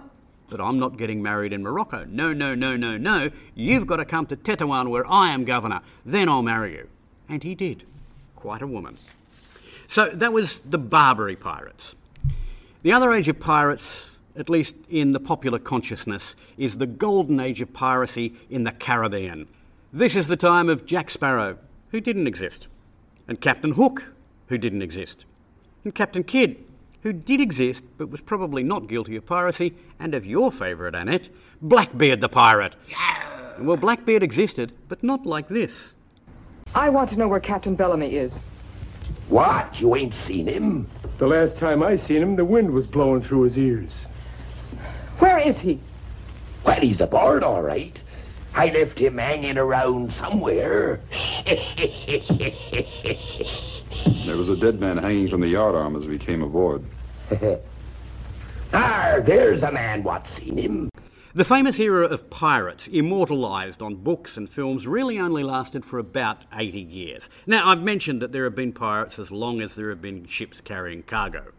but 0.50 0.60
I'm 0.60 0.80
not 0.80 0.98
getting 0.98 1.22
married 1.22 1.54
in 1.54 1.64
Morocco. 1.64 2.06
No, 2.06 2.34
no, 2.34 2.54
no, 2.54 2.76
no, 2.76 2.98
no. 2.98 3.32
You've 3.56 3.88
got 3.88 3.98
to 3.98 4.06
come 4.06 4.26
to 4.28 4.36
Tetuan 4.36 4.90
where 4.90 5.10
I 5.10 5.30
am 5.30 5.46
governor. 5.46 5.82
Then 6.06 6.28
I'll 6.28 6.44
marry 6.44 6.74
you. 6.74 6.90
And 7.30 7.42
he 7.44 7.56
did. 7.56 7.86
Quite 8.36 8.62
a 8.62 8.68
woman. 8.68 8.98
So 9.88 10.10
that 10.10 10.34
was 10.34 10.60
the 10.60 10.78
Barbary 10.78 11.36
pirates. 11.36 11.96
The 12.84 12.92
other 12.92 13.14
age 13.14 13.30
of 13.30 13.40
pirates, 13.40 14.12
at 14.36 14.50
least 14.50 14.76
in 14.90 15.12
the 15.12 15.20
popular 15.20 15.60
consciousness, 15.60 16.36
is 16.58 16.78
the 16.78 16.88
golden 16.88 17.40
age 17.40 17.62
of 17.62 17.72
piracy 17.74 18.34
in 18.50 18.64
the 18.64 18.72
Caribbean. 18.72 19.48
This 19.94 20.16
is 20.16 20.28
the 20.28 20.38
time 20.38 20.68
of 20.68 20.86
Jack 20.86 21.10
Sparrow, 21.10 21.58
who 21.92 22.02
didn't 22.02 22.28
exist, 22.28 22.68
and 23.28 23.40
Captain 23.40 23.74
Hook, 23.74 24.06
who 24.48 24.58
didn't 24.58 24.82
exist, 24.82 25.26
and 25.84 25.94
Captain 25.94 26.24
Kidd, 26.24 26.64
who 27.04 27.14
did 27.14 27.42
exist 27.42 27.84
but 27.98 28.10
was 28.10 28.22
probably 28.22 28.64
not 28.64 28.88
guilty 28.88 29.16
of 29.16 29.26
piracy, 29.26 29.74
and 30.00 30.14
of 30.14 30.26
your 30.26 30.52
favourite, 30.52 30.96
Annette, 30.96 31.30
Blackbeard 31.62 32.22
the 32.22 32.30
pirate. 32.30 32.76
Well, 33.60 33.78
Blackbeard 33.78 34.24
existed, 34.24 34.72
but 34.88 35.04
not 35.04 35.26
like 35.26 35.48
this. 35.48 35.96
I 36.74 36.90
want 36.90 37.10
to 37.12 37.20
know 37.20 37.28
where 37.28 37.40
Captain 37.40 37.76
Bellamy 37.76 38.16
is. 38.16 38.44
What? 39.28 39.80
You 39.80 39.96
ain't 39.96 40.14
seen 40.14 40.48
him? 40.48 40.88
The 41.18 41.28
last 41.28 41.58
time 41.58 41.84
I 41.84 41.96
seen 41.96 42.22
him, 42.22 42.36
the 42.36 42.46
wind 42.46 42.72
was 42.72 42.88
blowing 42.88 43.22
through 43.22 43.44
his 43.44 43.58
ears. 43.58 44.06
Where 45.20 45.38
is 45.38 45.60
he? 45.60 45.80
Well, 46.66 46.80
he's 46.80 47.02
aboard, 47.02 47.44
all 47.44 47.62
right. 47.62 47.98
I 48.54 48.70
left 48.70 49.00
him 49.00 49.18
hanging 49.18 49.58
around 49.58 50.12
somewhere. 50.12 51.00
There 54.26 54.38
was 54.38 54.50
a 54.50 54.56
dead 54.56 54.80
man 54.80 54.98
hanging 54.98 55.30
from 55.30 55.42
the 55.42 55.48
yardarm 55.54 55.96
as 55.98 56.08
we 56.08 56.18
came 56.18 56.42
aboard. 56.42 56.84
ah, 58.74 59.18
there's 59.22 59.64
a 59.64 59.72
man 59.72 60.04
what's 60.04 60.32
seen 60.32 60.58
him. 60.58 60.90
The 61.34 61.46
famous 61.46 61.80
era 61.80 62.06
of 62.06 62.30
pirates, 62.30 62.88
immortalised 62.88 63.82
on 63.82 63.96
books 63.96 64.36
and 64.36 64.50
films, 64.50 64.86
really 64.86 65.18
only 65.18 65.44
lasted 65.44 65.86
for 65.86 65.98
about 65.98 66.44
80 66.54 66.80
years. 66.80 67.30
Now, 67.48 67.70
I've 67.70 67.82
mentioned 67.82 68.22
that 68.22 68.34
there 68.34 68.44
have 68.44 68.56
been 68.56 68.74
pirates 68.74 69.18
as 69.18 69.32
long 69.32 69.62
as 69.62 69.76
there 69.76 69.90
have 69.90 70.02
been 70.02 70.26
ships 70.26 70.60
carrying 70.60 71.04
cargo. 71.04 71.54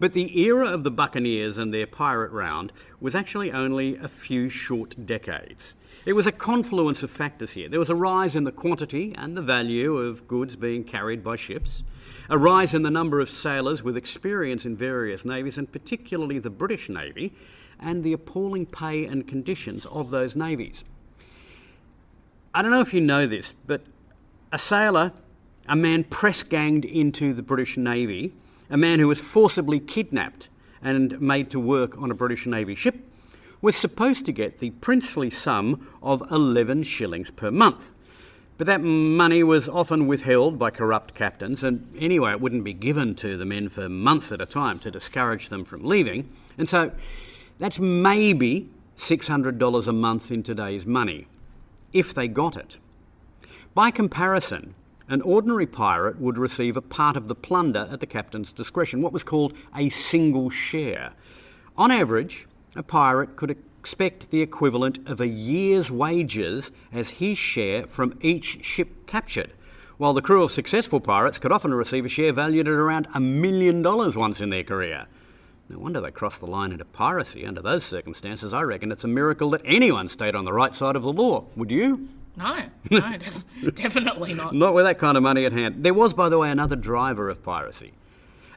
But 0.00 0.14
the 0.14 0.40
era 0.40 0.68
of 0.68 0.84
the 0.84 0.90
buccaneers 0.90 1.58
and 1.58 1.72
their 1.72 1.86
pirate 1.86 2.32
round 2.32 2.72
was 2.98 3.14
actually 3.14 3.52
only 3.52 3.96
a 3.96 4.08
few 4.08 4.48
short 4.48 5.06
decades. 5.06 5.74
It 6.04 6.12
was 6.12 6.26
a 6.26 6.32
confluence 6.32 7.02
of 7.02 7.10
factors 7.10 7.52
here. 7.52 7.68
There 7.68 7.80
was 7.80 7.88
a 7.88 7.94
rise 7.94 8.36
in 8.36 8.44
the 8.44 8.52
quantity 8.52 9.14
and 9.16 9.34
the 9.34 9.42
value 9.42 9.96
of 9.96 10.28
goods 10.28 10.54
being 10.54 10.84
carried 10.84 11.24
by 11.24 11.36
ships, 11.36 11.82
a 12.28 12.36
rise 12.36 12.74
in 12.74 12.82
the 12.82 12.90
number 12.90 13.20
of 13.20 13.30
sailors 13.30 13.82
with 13.82 13.96
experience 13.96 14.66
in 14.66 14.76
various 14.76 15.24
navies, 15.24 15.56
and 15.56 15.72
particularly 15.72 16.38
the 16.38 16.50
British 16.50 16.90
Navy, 16.90 17.32
and 17.80 18.04
the 18.04 18.12
appalling 18.12 18.66
pay 18.66 19.06
and 19.06 19.26
conditions 19.26 19.86
of 19.86 20.10
those 20.10 20.36
navies. 20.36 20.84
I 22.54 22.60
don't 22.60 22.70
know 22.70 22.82
if 22.82 22.92
you 22.92 23.00
know 23.00 23.26
this, 23.26 23.54
but 23.66 23.80
a 24.52 24.58
sailor, 24.58 25.12
a 25.66 25.74
man 25.74 26.04
press 26.04 26.42
ganged 26.42 26.84
into 26.84 27.32
the 27.32 27.42
British 27.42 27.78
Navy, 27.78 28.34
a 28.68 28.76
man 28.76 28.98
who 28.98 29.08
was 29.08 29.20
forcibly 29.20 29.80
kidnapped 29.80 30.50
and 30.82 31.18
made 31.18 31.50
to 31.50 31.58
work 31.58 31.96
on 31.96 32.10
a 32.10 32.14
British 32.14 32.46
Navy 32.46 32.74
ship, 32.74 32.96
was 33.64 33.74
supposed 33.74 34.26
to 34.26 34.30
get 34.30 34.58
the 34.58 34.68
princely 34.72 35.30
sum 35.30 35.88
of 36.02 36.22
11 36.30 36.82
shillings 36.82 37.30
per 37.30 37.50
month. 37.50 37.92
But 38.58 38.66
that 38.66 38.82
money 38.82 39.42
was 39.42 39.70
often 39.70 40.06
withheld 40.06 40.58
by 40.58 40.68
corrupt 40.68 41.14
captains, 41.14 41.64
and 41.64 41.90
anyway, 41.98 42.32
it 42.32 42.42
wouldn't 42.42 42.62
be 42.62 42.74
given 42.74 43.14
to 43.16 43.38
the 43.38 43.46
men 43.46 43.70
for 43.70 43.88
months 43.88 44.30
at 44.30 44.42
a 44.42 44.46
time 44.46 44.78
to 44.80 44.90
discourage 44.90 45.48
them 45.48 45.64
from 45.64 45.82
leaving. 45.82 46.28
And 46.58 46.68
so 46.68 46.92
that's 47.58 47.78
maybe 47.78 48.68
$600 48.98 49.86
a 49.88 49.92
month 49.94 50.30
in 50.30 50.42
today's 50.42 50.84
money, 50.84 51.26
if 51.94 52.12
they 52.12 52.28
got 52.28 52.58
it. 52.58 52.76
By 53.72 53.90
comparison, 53.90 54.74
an 55.08 55.22
ordinary 55.22 55.66
pirate 55.66 56.20
would 56.20 56.36
receive 56.36 56.76
a 56.76 56.82
part 56.82 57.16
of 57.16 57.28
the 57.28 57.34
plunder 57.34 57.88
at 57.90 58.00
the 58.00 58.06
captain's 58.06 58.52
discretion, 58.52 59.00
what 59.00 59.14
was 59.14 59.24
called 59.24 59.54
a 59.74 59.88
single 59.88 60.50
share. 60.50 61.12
On 61.78 61.90
average, 61.90 62.46
a 62.76 62.82
pirate 62.82 63.36
could 63.36 63.50
expect 63.50 64.30
the 64.30 64.40
equivalent 64.40 65.06
of 65.06 65.20
a 65.20 65.26
year's 65.28 65.90
wages 65.90 66.70
as 66.92 67.10
his 67.10 67.36
share 67.38 67.86
from 67.86 68.18
each 68.20 68.64
ship 68.64 69.06
captured, 69.06 69.52
while 69.98 70.12
the 70.14 70.22
crew 70.22 70.42
of 70.42 70.50
successful 70.50 71.00
pirates 71.00 71.38
could 71.38 71.52
often 71.52 71.74
receive 71.74 72.04
a 72.04 72.08
share 72.08 72.32
valued 72.32 72.66
at 72.66 72.74
around 72.74 73.06
a 73.14 73.20
million 73.20 73.82
dollars 73.82 74.16
once 74.16 74.40
in 74.40 74.50
their 74.50 74.64
career. 74.64 75.06
No 75.68 75.78
wonder 75.78 76.00
they 76.00 76.10
crossed 76.10 76.40
the 76.40 76.46
line 76.46 76.72
into 76.72 76.84
piracy 76.84 77.46
under 77.46 77.62
those 77.62 77.84
circumstances. 77.84 78.52
I 78.52 78.62
reckon 78.62 78.92
it's 78.92 79.04
a 79.04 79.08
miracle 79.08 79.50
that 79.50 79.62
anyone 79.64 80.08
stayed 80.08 80.34
on 80.34 80.44
the 80.44 80.52
right 80.52 80.74
side 80.74 80.96
of 80.96 81.02
the 81.02 81.12
law. 81.12 81.44
Would 81.56 81.70
you? 81.70 82.08
No, 82.36 82.58
no, 82.90 83.16
def- 83.18 83.74
definitely 83.74 84.34
not. 84.34 84.54
Not 84.54 84.74
with 84.74 84.84
that 84.84 84.98
kind 84.98 85.16
of 85.16 85.22
money 85.22 85.44
at 85.46 85.52
hand. 85.52 85.82
There 85.84 85.94
was, 85.94 86.12
by 86.12 86.28
the 86.28 86.38
way, 86.38 86.50
another 86.50 86.76
driver 86.76 87.30
of 87.30 87.42
piracy. 87.42 87.92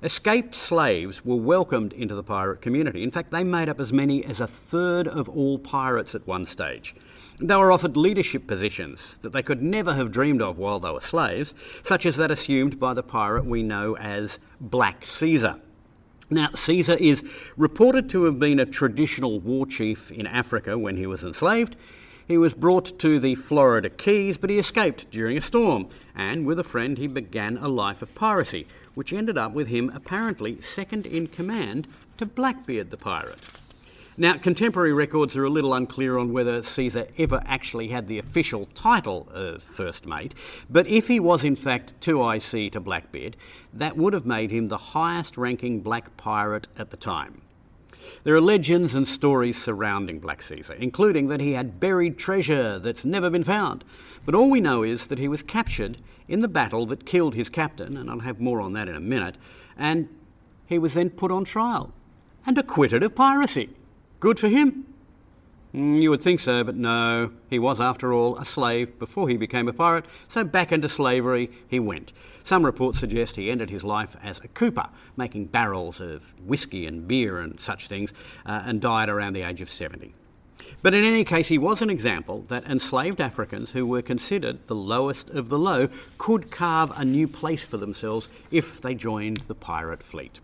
Escaped 0.03 0.53
slaves 0.53 1.25
were 1.25 1.35
welcomed 1.35 1.91
into 1.93 2.13
the 2.13 2.21
pirate 2.21 2.61
community. 2.61 3.01
In 3.01 3.09
fact, 3.09 3.31
they 3.31 3.43
made 3.43 3.67
up 3.67 3.79
as 3.79 3.91
many 3.91 4.23
as 4.23 4.39
a 4.39 4.45
third 4.45 5.07
of 5.07 5.27
all 5.27 5.57
pirates 5.57 6.13
at 6.13 6.27
one 6.27 6.45
stage. 6.45 6.95
They 7.39 7.55
were 7.55 7.71
offered 7.71 7.97
leadership 7.97 8.45
positions 8.45 9.17
that 9.23 9.31
they 9.31 9.41
could 9.41 9.61
never 9.61 9.95
have 9.95 10.11
dreamed 10.11 10.41
of 10.41 10.59
while 10.59 10.79
they 10.79 10.91
were 10.91 11.01
slaves, 11.01 11.55
such 11.81 12.05
as 12.05 12.15
that 12.17 12.29
assumed 12.29 12.79
by 12.79 12.93
the 12.93 13.01
pirate 13.01 13.45
we 13.45 13.63
know 13.63 13.97
as 13.97 14.37
Black 14.61 15.03
Caesar. 15.05 15.55
Now, 16.29 16.49
Caesar 16.53 16.95
is 16.95 17.23
reported 17.55 18.07
to 18.11 18.25
have 18.25 18.37
been 18.37 18.59
a 18.59 18.65
traditional 18.65 19.39
war 19.39 19.65
chief 19.65 20.11
in 20.11 20.27
Africa 20.27 20.77
when 20.77 20.97
he 20.97 21.07
was 21.07 21.23
enslaved. 21.23 21.75
He 22.27 22.37
was 22.37 22.53
brought 22.53 22.99
to 22.99 23.19
the 23.19 23.35
Florida 23.35 23.89
Keys, 23.89 24.37
but 24.37 24.49
he 24.49 24.59
escaped 24.59 25.09
during 25.09 25.37
a 25.37 25.41
storm, 25.41 25.87
and 26.13 26.45
with 26.45 26.59
a 26.59 26.63
friend 26.63 26.97
he 26.97 27.07
began 27.07 27.57
a 27.57 27.69
life 27.69 28.01
of 28.01 28.13
piracy, 28.13 28.67
which 28.97 29.13
ended 29.13 29.37
up 29.37 29.51
with 29.51 29.67
him 29.67 29.91
apparently 29.93 30.59
second 30.59 31.05
in 31.05 31.27
command 31.27 31.87
to 32.17 32.25
Blackbeard 32.25 32.89
the 32.89 32.97
pirate. 32.97 33.39
Now, 34.17 34.39
contemporary 34.39 34.91
records 34.91 35.35
are 35.35 35.43
a 35.43 35.51
little 35.51 35.75
unclear 35.75 36.17
on 36.17 36.33
whether 36.33 36.63
Caesar 36.63 37.07
ever 37.15 37.43
actually 37.45 37.89
had 37.89 38.07
the 38.07 38.17
official 38.17 38.65
title 38.73 39.29
of 39.31 39.61
First 39.61 40.07
Mate, 40.07 40.33
but 40.67 40.87
if 40.87 41.09
he 41.09 41.19
was 41.19 41.43
in 41.43 41.55
fact 41.55 41.93
2IC 42.01 42.71
to 42.71 42.79
Blackbeard, 42.79 43.37
that 43.71 43.97
would 43.97 44.13
have 44.13 44.25
made 44.25 44.49
him 44.49 44.65
the 44.65 44.79
highest 44.79 45.37
ranking 45.37 45.81
black 45.81 46.17
pirate 46.17 46.65
at 46.75 46.89
the 46.89 46.97
time. 46.97 47.43
There 48.23 48.33
are 48.33 48.41
legends 48.41 48.95
and 48.95 49.07
stories 49.07 49.61
surrounding 49.61 50.19
Black 50.19 50.41
Caesar, 50.41 50.73
including 50.73 51.27
that 51.27 51.41
he 51.41 51.51
had 51.51 51.79
buried 51.79 52.17
treasure 52.17 52.79
that's 52.79 53.05
never 53.05 53.29
been 53.29 53.43
found. 53.43 53.83
But 54.25 54.33
all 54.33 54.49
we 54.49 54.59
know 54.59 54.81
is 54.81 55.07
that 55.07 55.19
he 55.19 55.27
was 55.27 55.43
captured 55.43 55.99
in 56.27 56.41
the 56.41 56.47
battle 56.47 56.85
that 56.87 57.05
killed 57.05 57.35
his 57.35 57.49
captain, 57.49 57.97
and 57.97 58.09
I'll 58.09 58.19
have 58.19 58.39
more 58.39 58.61
on 58.61 58.73
that 58.73 58.87
in 58.87 58.95
a 58.95 58.99
minute, 58.99 59.35
and 59.77 60.09
he 60.65 60.77
was 60.77 60.93
then 60.93 61.09
put 61.09 61.31
on 61.31 61.45
trial 61.45 61.93
and 62.45 62.57
acquitted 62.57 63.03
of 63.03 63.15
piracy. 63.15 63.69
Good 64.19 64.39
for 64.39 64.47
him. 64.49 64.85
Mm, 65.73 66.01
You 66.01 66.09
would 66.09 66.21
think 66.21 66.39
so, 66.39 66.63
but 66.63 66.75
no. 66.75 67.31
He 67.49 67.59
was, 67.59 67.79
after 67.79 68.13
all, 68.13 68.37
a 68.37 68.45
slave 68.45 68.97
before 68.99 69.29
he 69.29 69.37
became 69.37 69.67
a 69.67 69.73
pirate, 69.73 70.05
so 70.27 70.43
back 70.43 70.71
into 70.71 70.89
slavery 70.89 71.49
he 71.67 71.79
went. 71.79 72.13
Some 72.43 72.65
reports 72.65 72.99
suggest 72.99 73.35
he 73.35 73.51
ended 73.51 73.69
his 73.69 73.83
life 73.83 74.15
as 74.23 74.39
a 74.39 74.47
cooper, 74.49 74.87
making 75.17 75.45
barrels 75.47 75.99
of 75.99 76.33
whiskey 76.45 76.85
and 76.85 77.07
beer 77.07 77.39
and 77.39 77.59
such 77.59 77.87
things, 77.87 78.13
uh, 78.45 78.63
and 78.65 78.79
died 78.81 79.09
around 79.09 79.33
the 79.33 79.41
age 79.41 79.61
of 79.61 79.69
70. 79.69 80.13
But 80.81 80.93
in 80.93 81.03
any 81.03 81.23
case, 81.23 81.47
he 81.47 81.57
was 81.57 81.81
an 81.81 81.89
example 81.89 82.45
that 82.47 82.65
enslaved 82.65 83.19
Africans 83.19 83.71
who 83.71 83.85
were 83.85 84.01
considered 84.01 84.67
the 84.67 84.75
lowest 84.75 85.29
of 85.29 85.49
the 85.49 85.59
low 85.59 85.89
could 86.17 86.51
carve 86.51 86.91
a 86.95 87.03
new 87.03 87.27
place 87.27 87.63
for 87.63 87.77
themselves 87.77 88.29
if 88.51 88.81
they 88.81 88.95
joined 88.95 89.37
the 89.37 89.55
pirate 89.55 90.03
fleet. 90.03 90.39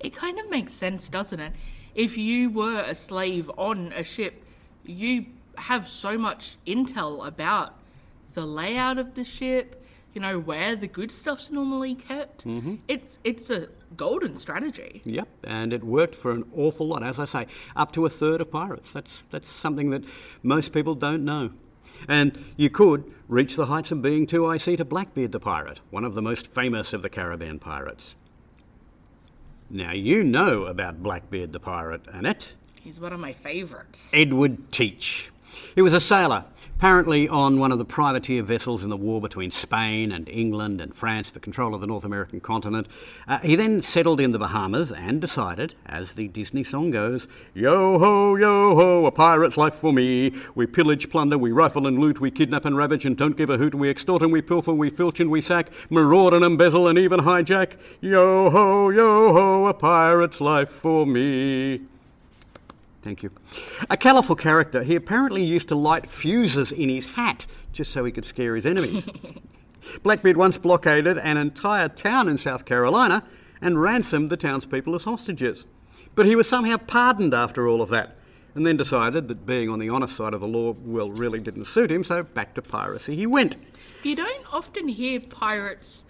It 0.00 0.14
kind 0.14 0.38
of 0.38 0.50
makes 0.50 0.72
sense, 0.72 1.08
doesn't 1.08 1.40
it? 1.40 1.52
If 1.94 2.18
you 2.18 2.50
were 2.50 2.80
a 2.80 2.94
slave 2.94 3.50
on 3.56 3.92
a 3.94 4.04
ship, 4.04 4.44
you 4.84 5.26
have 5.56 5.88
so 5.88 6.18
much 6.18 6.56
intel 6.66 7.26
about 7.26 7.74
the 8.34 8.46
layout 8.46 8.98
of 8.98 9.14
the 9.14 9.24
ship, 9.24 9.82
you 10.12 10.20
know, 10.20 10.38
where 10.38 10.76
the 10.76 10.86
good 10.86 11.10
stuff's 11.10 11.50
normally 11.50 11.94
kept. 11.94 12.46
Mm-hmm. 12.46 12.76
It's 12.88 13.18
it's 13.24 13.50
a 13.50 13.68
golden 13.96 14.36
strategy. 14.36 15.02
Yep, 15.04 15.28
and 15.44 15.72
it 15.72 15.84
worked 15.84 16.14
for 16.14 16.32
an 16.32 16.44
awful 16.54 16.88
lot. 16.88 17.02
As 17.02 17.18
I 17.18 17.24
say, 17.24 17.46
up 17.74 17.92
to 17.92 18.06
a 18.06 18.10
third 18.10 18.40
of 18.40 18.50
pirates. 18.50 18.92
That's 18.92 19.24
that's 19.30 19.50
something 19.50 19.90
that 19.90 20.04
most 20.42 20.72
people 20.72 20.94
don't 20.94 21.24
know. 21.24 21.50
And 22.08 22.44
you 22.56 22.70
could 22.70 23.10
reach 23.28 23.56
the 23.56 23.66
heights 23.66 23.90
of 23.90 24.02
being 24.02 24.26
2IC 24.26 24.76
to 24.76 24.84
Blackbeard 24.84 25.32
the 25.32 25.40
pirate, 25.40 25.80
one 25.90 26.04
of 26.04 26.14
the 26.14 26.22
most 26.22 26.46
famous 26.46 26.92
of 26.92 27.02
the 27.02 27.08
Caribbean 27.08 27.58
pirates. 27.58 28.14
Now 29.68 29.92
you 29.92 30.22
know 30.22 30.66
about 30.66 31.02
Blackbeard 31.02 31.52
the 31.52 31.60
pirate, 31.60 32.02
Annette. 32.12 32.54
He's 32.80 33.00
one 33.00 33.12
of 33.12 33.18
my 33.18 33.32
favorites. 33.32 34.10
Edward 34.14 34.70
Teach. 34.70 35.30
He 35.74 35.82
was 35.82 35.92
a 35.92 36.00
sailor, 36.00 36.44
apparently 36.76 37.26
on 37.26 37.58
one 37.58 37.72
of 37.72 37.78
the 37.78 37.84
privateer 37.86 38.42
vessels 38.42 38.84
in 38.84 38.90
the 38.90 38.96
war 38.98 39.18
between 39.18 39.50
Spain 39.50 40.12
and 40.12 40.28
England 40.28 40.78
and 40.78 40.94
France 40.94 41.30
for 41.30 41.40
control 41.40 41.74
of 41.74 41.80
the 41.80 41.86
North 41.86 42.04
American 42.04 42.38
continent. 42.38 42.86
Uh, 43.26 43.38
he 43.38 43.56
then 43.56 43.80
settled 43.80 44.20
in 44.20 44.32
the 44.32 44.38
Bahamas 44.38 44.92
and 44.92 45.18
decided, 45.18 45.74
as 45.86 46.12
the 46.12 46.28
Disney 46.28 46.62
song 46.62 46.90
goes, 46.90 47.26
Yo 47.54 47.98
ho, 47.98 48.36
yo 48.36 48.74
ho, 48.74 49.06
a 49.06 49.10
pirate's 49.10 49.56
life 49.56 49.72
for 49.72 49.90
me. 49.90 50.34
We 50.54 50.66
pillage, 50.66 51.08
plunder, 51.08 51.38
we 51.38 51.50
rifle 51.50 51.86
and 51.86 51.98
loot, 51.98 52.20
we 52.20 52.30
kidnap 52.30 52.66
and 52.66 52.76
ravage 52.76 53.06
and 53.06 53.16
don't 53.16 53.38
give 53.38 53.48
a 53.48 53.56
hoot. 53.56 53.74
We 53.74 53.88
extort 53.88 54.20
and 54.20 54.30
we 54.30 54.42
pilfer, 54.42 54.74
we 54.74 54.90
filch 54.90 55.18
and 55.18 55.30
we 55.30 55.40
sack, 55.40 55.70
maraud 55.88 56.34
and 56.34 56.44
embezzle 56.44 56.88
and 56.88 56.98
even 56.98 57.20
hijack. 57.20 57.78
Yo 58.02 58.50
ho, 58.50 58.90
yo 58.90 59.32
ho, 59.32 59.66
a 59.66 59.72
pirate's 59.72 60.42
life 60.42 60.68
for 60.68 61.06
me. 61.06 61.86
Thank 63.06 63.22
you. 63.22 63.30
A 63.88 63.96
colourful 63.96 64.34
character, 64.34 64.82
he 64.82 64.96
apparently 64.96 65.44
used 65.44 65.68
to 65.68 65.76
light 65.76 66.08
fuses 66.08 66.72
in 66.72 66.88
his 66.88 67.06
hat 67.06 67.46
just 67.72 67.92
so 67.92 68.04
he 68.04 68.10
could 68.10 68.24
scare 68.24 68.56
his 68.56 68.66
enemies. 68.66 69.08
Blackbeard 70.02 70.36
once 70.36 70.58
blockaded 70.58 71.16
an 71.16 71.36
entire 71.36 71.88
town 71.88 72.28
in 72.28 72.36
South 72.36 72.64
Carolina 72.64 73.22
and 73.60 73.80
ransomed 73.80 74.28
the 74.28 74.36
townspeople 74.36 74.92
as 74.96 75.04
hostages. 75.04 75.66
But 76.16 76.26
he 76.26 76.34
was 76.34 76.48
somehow 76.48 76.78
pardoned 76.78 77.32
after 77.32 77.68
all 77.68 77.80
of 77.80 77.90
that, 77.90 78.16
and 78.56 78.66
then 78.66 78.76
decided 78.76 79.28
that 79.28 79.46
being 79.46 79.68
on 79.70 79.78
the 79.78 79.88
honest 79.88 80.16
side 80.16 80.34
of 80.34 80.40
the 80.40 80.48
law, 80.48 80.74
well, 80.76 81.12
really 81.12 81.38
didn't 81.38 81.66
suit 81.66 81.92
him, 81.92 82.02
so 82.02 82.24
back 82.24 82.56
to 82.56 82.62
piracy 82.62 83.14
he 83.14 83.24
went. 83.26 83.56
You 84.02 84.16
don't 84.16 84.52
often 84.52 84.88
hear 84.88 85.20
pirates 85.20 86.02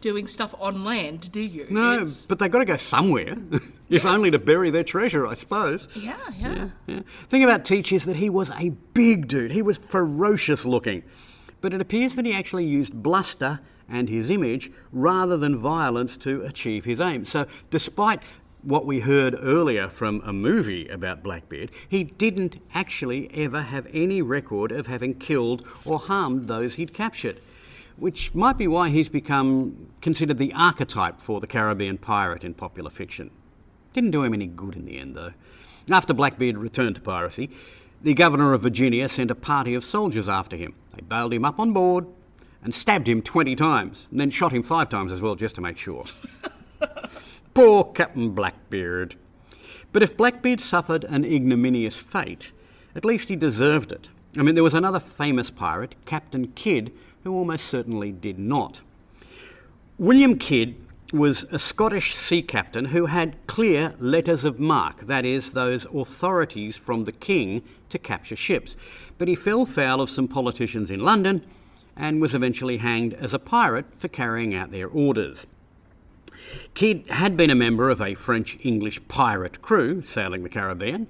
doing 0.00 0.28
stuff 0.28 0.54
on 0.60 0.84
land, 0.84 1.32
do 1.32 1.40
you? 1.40 1.66
No, 1.70 1.94
It's- 1.94 2.24
but 2.26 2.38
they've 2.38 2.52
got 2.52 2.60
to 2.60 2.64
go 2.66 2.76
somewhere, 2.76 3.34
if 3.88 4.04
only 4.04 4.30
to 4.30 4.38
bury 4.38 4.70
their 4.70 4.84
treasure, 4.84 5.26
I 5.26 5.34
suppose. 5.34 5.88
yeah, 5.94 6.16
yeah. 6.38 6.68
Yeah. 6.86 7.00
Thing 7.26 7.44
about 7.44 7.64
Teach 7.64 7.92
is 7.92 8.04
that 8.04 8.16
he 8.16 8.30
was 8.30 8.50
a 8.52 8.70
big 8.94 9.28
dude. 9.28 9.52
He 9.52 9.62
was 9.62 9.78
ferocious 9.78 10.64
looking. 10.64 11.02
But 11.60 11.72
it 11.72 11.80
appears 11.80 12.14
that 12.16 12.24
he 12.26 12.32
actually 12.32 12.66
used 12.66 12.92
bluster 13.02 13.60
and 13.88 14.08
his 14.08 14.30
image 14.30 14.70
rather 14.92 15.36
than 15.36 15.56
violence 15.56 16.16
to 16.18 16.42
achieve 16.42 16.84
his 16.84 17.00
aim. 17.00 17.24
So, 17.24 17.46
despite 17.70 18.20
what 18.62 18.84
we 18.84 19.00
heard 19.00 19.36
earlier 19.40 19.88
from 19.88 20.20
a 20.24 20.32
movie 20.32 20.88
about 20.88 21.22
Blackbeard, 21.22 21.70
he 21.88 22.02
didn't 22.04 22.60
actually 22.74 23.30
ever 23.32 23.62
have 23.62 23.86
any 23.92 24.20
record 24.22 24.72
of 24.72 24.88
having 24.88 25.14
killed 25.14 25.66
or 25.84 25.98
harmed 26.00 26.48
those 26.48 26.74
he'd 26.74 26.92
captured. 26.92 27.40
Which 27.96 28.34
might 28.34 28.58
be 28.58 28.66
why 28.66 28.90
he's 28.90 29.08
become 29.08 29.88
considered 30.02 30.38
the 30.38 30.52
archetype 30.52 31.20
for 31.20 31.40
the 31.40 31.46
Caribbean 31.46 31.96
pirate 31.96 32.44
in 32.44 32.54
popular 32.54 32.90
fiction. 32.90 33.30
Didn't 33.96 34.10
do 34.10 34.24
him 34.24 34.34
any 34.34 34.46
good 34.46 34.76
in 34.76 34.84
the 34.84 34.98
end, 34.98 35.16
though. 35.16 35.32
After 35.90 36.12
Blackbeard 36.12 36.58
returned 36.58 36.96
to 36.96 37.00
piracy, 37.00 37.48
the 38.02 38.12
governor 38.12 38.52
of 38.52 38.60
Virginia 38.60 39.08
sent 39.08 39.30
a 39.30 39.34
party 39.34 39.72
of 39.72 39.86
soldiers 39.86 40.28
after 40.28 40.54
him. 40.54 40.74
They 40.94 41.00
bailed 41.00 41.32
him 41.32 41.46
up 41.46 41.58
on 41.58 41.72
board 41.72 42.06
and 42.62 42.74
stabbed 42.74 43.08
him 43.08 43.22
20 43.22 43.56
times, 43.56 44.06
and 44.10 44.20
then 44.20 44.28
shot 44.28 44.52
him 44.52 44.62
five 44.62 44.90
times 44.90 45.12
as 45.12 45.22
well, 45.22 45.34
just 45.34 45.54
to 45.54 45.62
make 45.62 45.78
sure. 45.78 46.04
Poor 47.54 47.84
Captain 47.84 48.32
Blackbeard. 48.32 49.14
But 49.94 50.02
if 50.02 50.14
Blackbeard 50.14 50.60
suffered 50.60 51.04
an 51.04 51.24
ignominious 51.24 51.96
fate, 51.96 52.52
at 52.94 53.06
least 53.06 53.30
he 53.30 53.34
deserved 53.36 53.92
it. 53.92 54.10
I 54.36 54.42
mean, 54.42 54.56
there 54.56 54.62
was 54.62 54.74
another 54.74 55.00
famous 55.00 55.50
pirate, 55.50 55.94
Captain 56.04 56.48
Kidd, 56.48 56.92
who 57.24 57.32
almost 57.32 57.64
certainly 57.64 58.12
did 58.12 58.38
not. 58.38 58.82
William 59.96 60.38
Kidd 60.38 60.76
was 61.16 61.44
a 61.50 61.58
Scottish 61.58 62.14
sea 62.14 62.42
captain 62.42 62.86
who 62.86 63.06
had 63.06 63.36
clear 63.46 63.94
letters 63.98 64.44
of 64.44 64.60
marque, 64.60 65.06
that 65.06 65.24
is, 65.24 65.52
those 65.52 65.86
authorities 65.86 66.76
from 66.76 67.04
the 67.04 67.12
king 67.12 67.62
to 67.88 67.98
capture 67.98 68.36
ships. 68.36 68.76
But 69.18 69.28
he 69.28 69.34
fell 69.34 69.66
foul 69.66 70.00
of 70.00 70.10
some 70.10 70.28
politicians 70.28 70.90
in 70.90 71.00
London 71.00 71.44
and 71.96 72.20
was 72.20 72.34
eventually 72.34 72.78
hanged 72.78 73.14
as 73.14 73.32
a 73.32 73.38
pirate 73.38 73.86
for 73.96 74.08
carrying 74.08 74.54
out 74.54 74.70
their 74.70 74.88
orders. 74.88 75.46
Kidd 76.74 77.08
had 77.08 77.36
been 77.36 77.50
a 77.50 77.54
member 77.54 77.90
of 77.90 78.00
a 78.00 78.14
French 78.14 78.58
English 78.62 79.00
pirate 79.08 79.62
crew 79.62 80.02
sailing 80.02 80.42
the 80.42 80.48
Caribbean, 80.48 81.08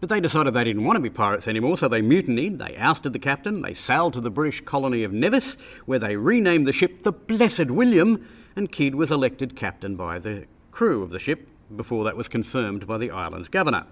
but 0.00 0.08
they 0.08 0.20
decided 0.20 0.52
they 0.52 0.64
didn't 0.64 0.84
want 0.84 0.96
to 0.96 1.00
be 1.00 1.08
pirates 1.08 1.48
anymore, 1.48 1.78
so 1.78 1.88
they 1.88 2.02
mutinied, 2.02 2.58
they 2.58 2.76
ousted 2.76 3.12
the 3.12 3.18
captain, 3.18 3.62
they 3.62 3.72
sailed 3.72 4.12
to 4.12 4.20
the 4.20 4.30
British 4.30 4.60
colony 4.62 5.04
of 5.04 5.12
Nevis, 5.12 5.56
where 5.86 5.98
they 5.98 6.16
renamed 6.16 6.66
the 6.66 6.72
ship 6.72 7.02
the 7.02 7.12
Blessed 7.12 7.70
William, 7.70 8.26
and 8.56 8.72
Kidd 8.72 8.94
was 8.94 9.10
elected 9.10 9.54
captain 9.54 9.94
by 9.94 10.18
the 10.18 10.46
crew 10.72 11.02
of 11.02 11.10
the 11.10 11.18
ship 11.18 11.46
before 11.74 12.04
that 12.04 12.16
was 12.16 12.26
confirmed 12.26 12.86
by 12.86 12.98
the 12.98 13.10
island's 13.10 13.48
governor. 13.48 13.86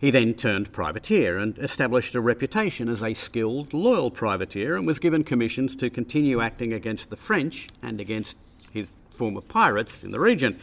He 0.00 0.10
then 0.10 0.34
turned 0.34 0.72
privateer 0.72 1.38
and 1.38 1.58
established 1.58 2.14
a 2.14 2.20
reputation 2.20 2.88
as 2.88 3.02
a 3.02 3.14
skilled, 3.14 3.74
loyal 3.74 4.10
privateer 4.10 4.76
and 4.76 4.86
was 4.86 4.98
given 4.98 5.24
commissions 5.24 5.74
to 5.76 5.90
continue 5.90 6.40
acting 6.40 6.72
against 6.72 7.10
the 7.10 7.16
French 7.16 7.68
and 7.82 8.00
against 8.00 8.36
his 8.72 8.88
former 9.10 9.40
pirates 9.40 10.04
in 10.04 10.12
the 10.12 10.20
region. 10.20 10.58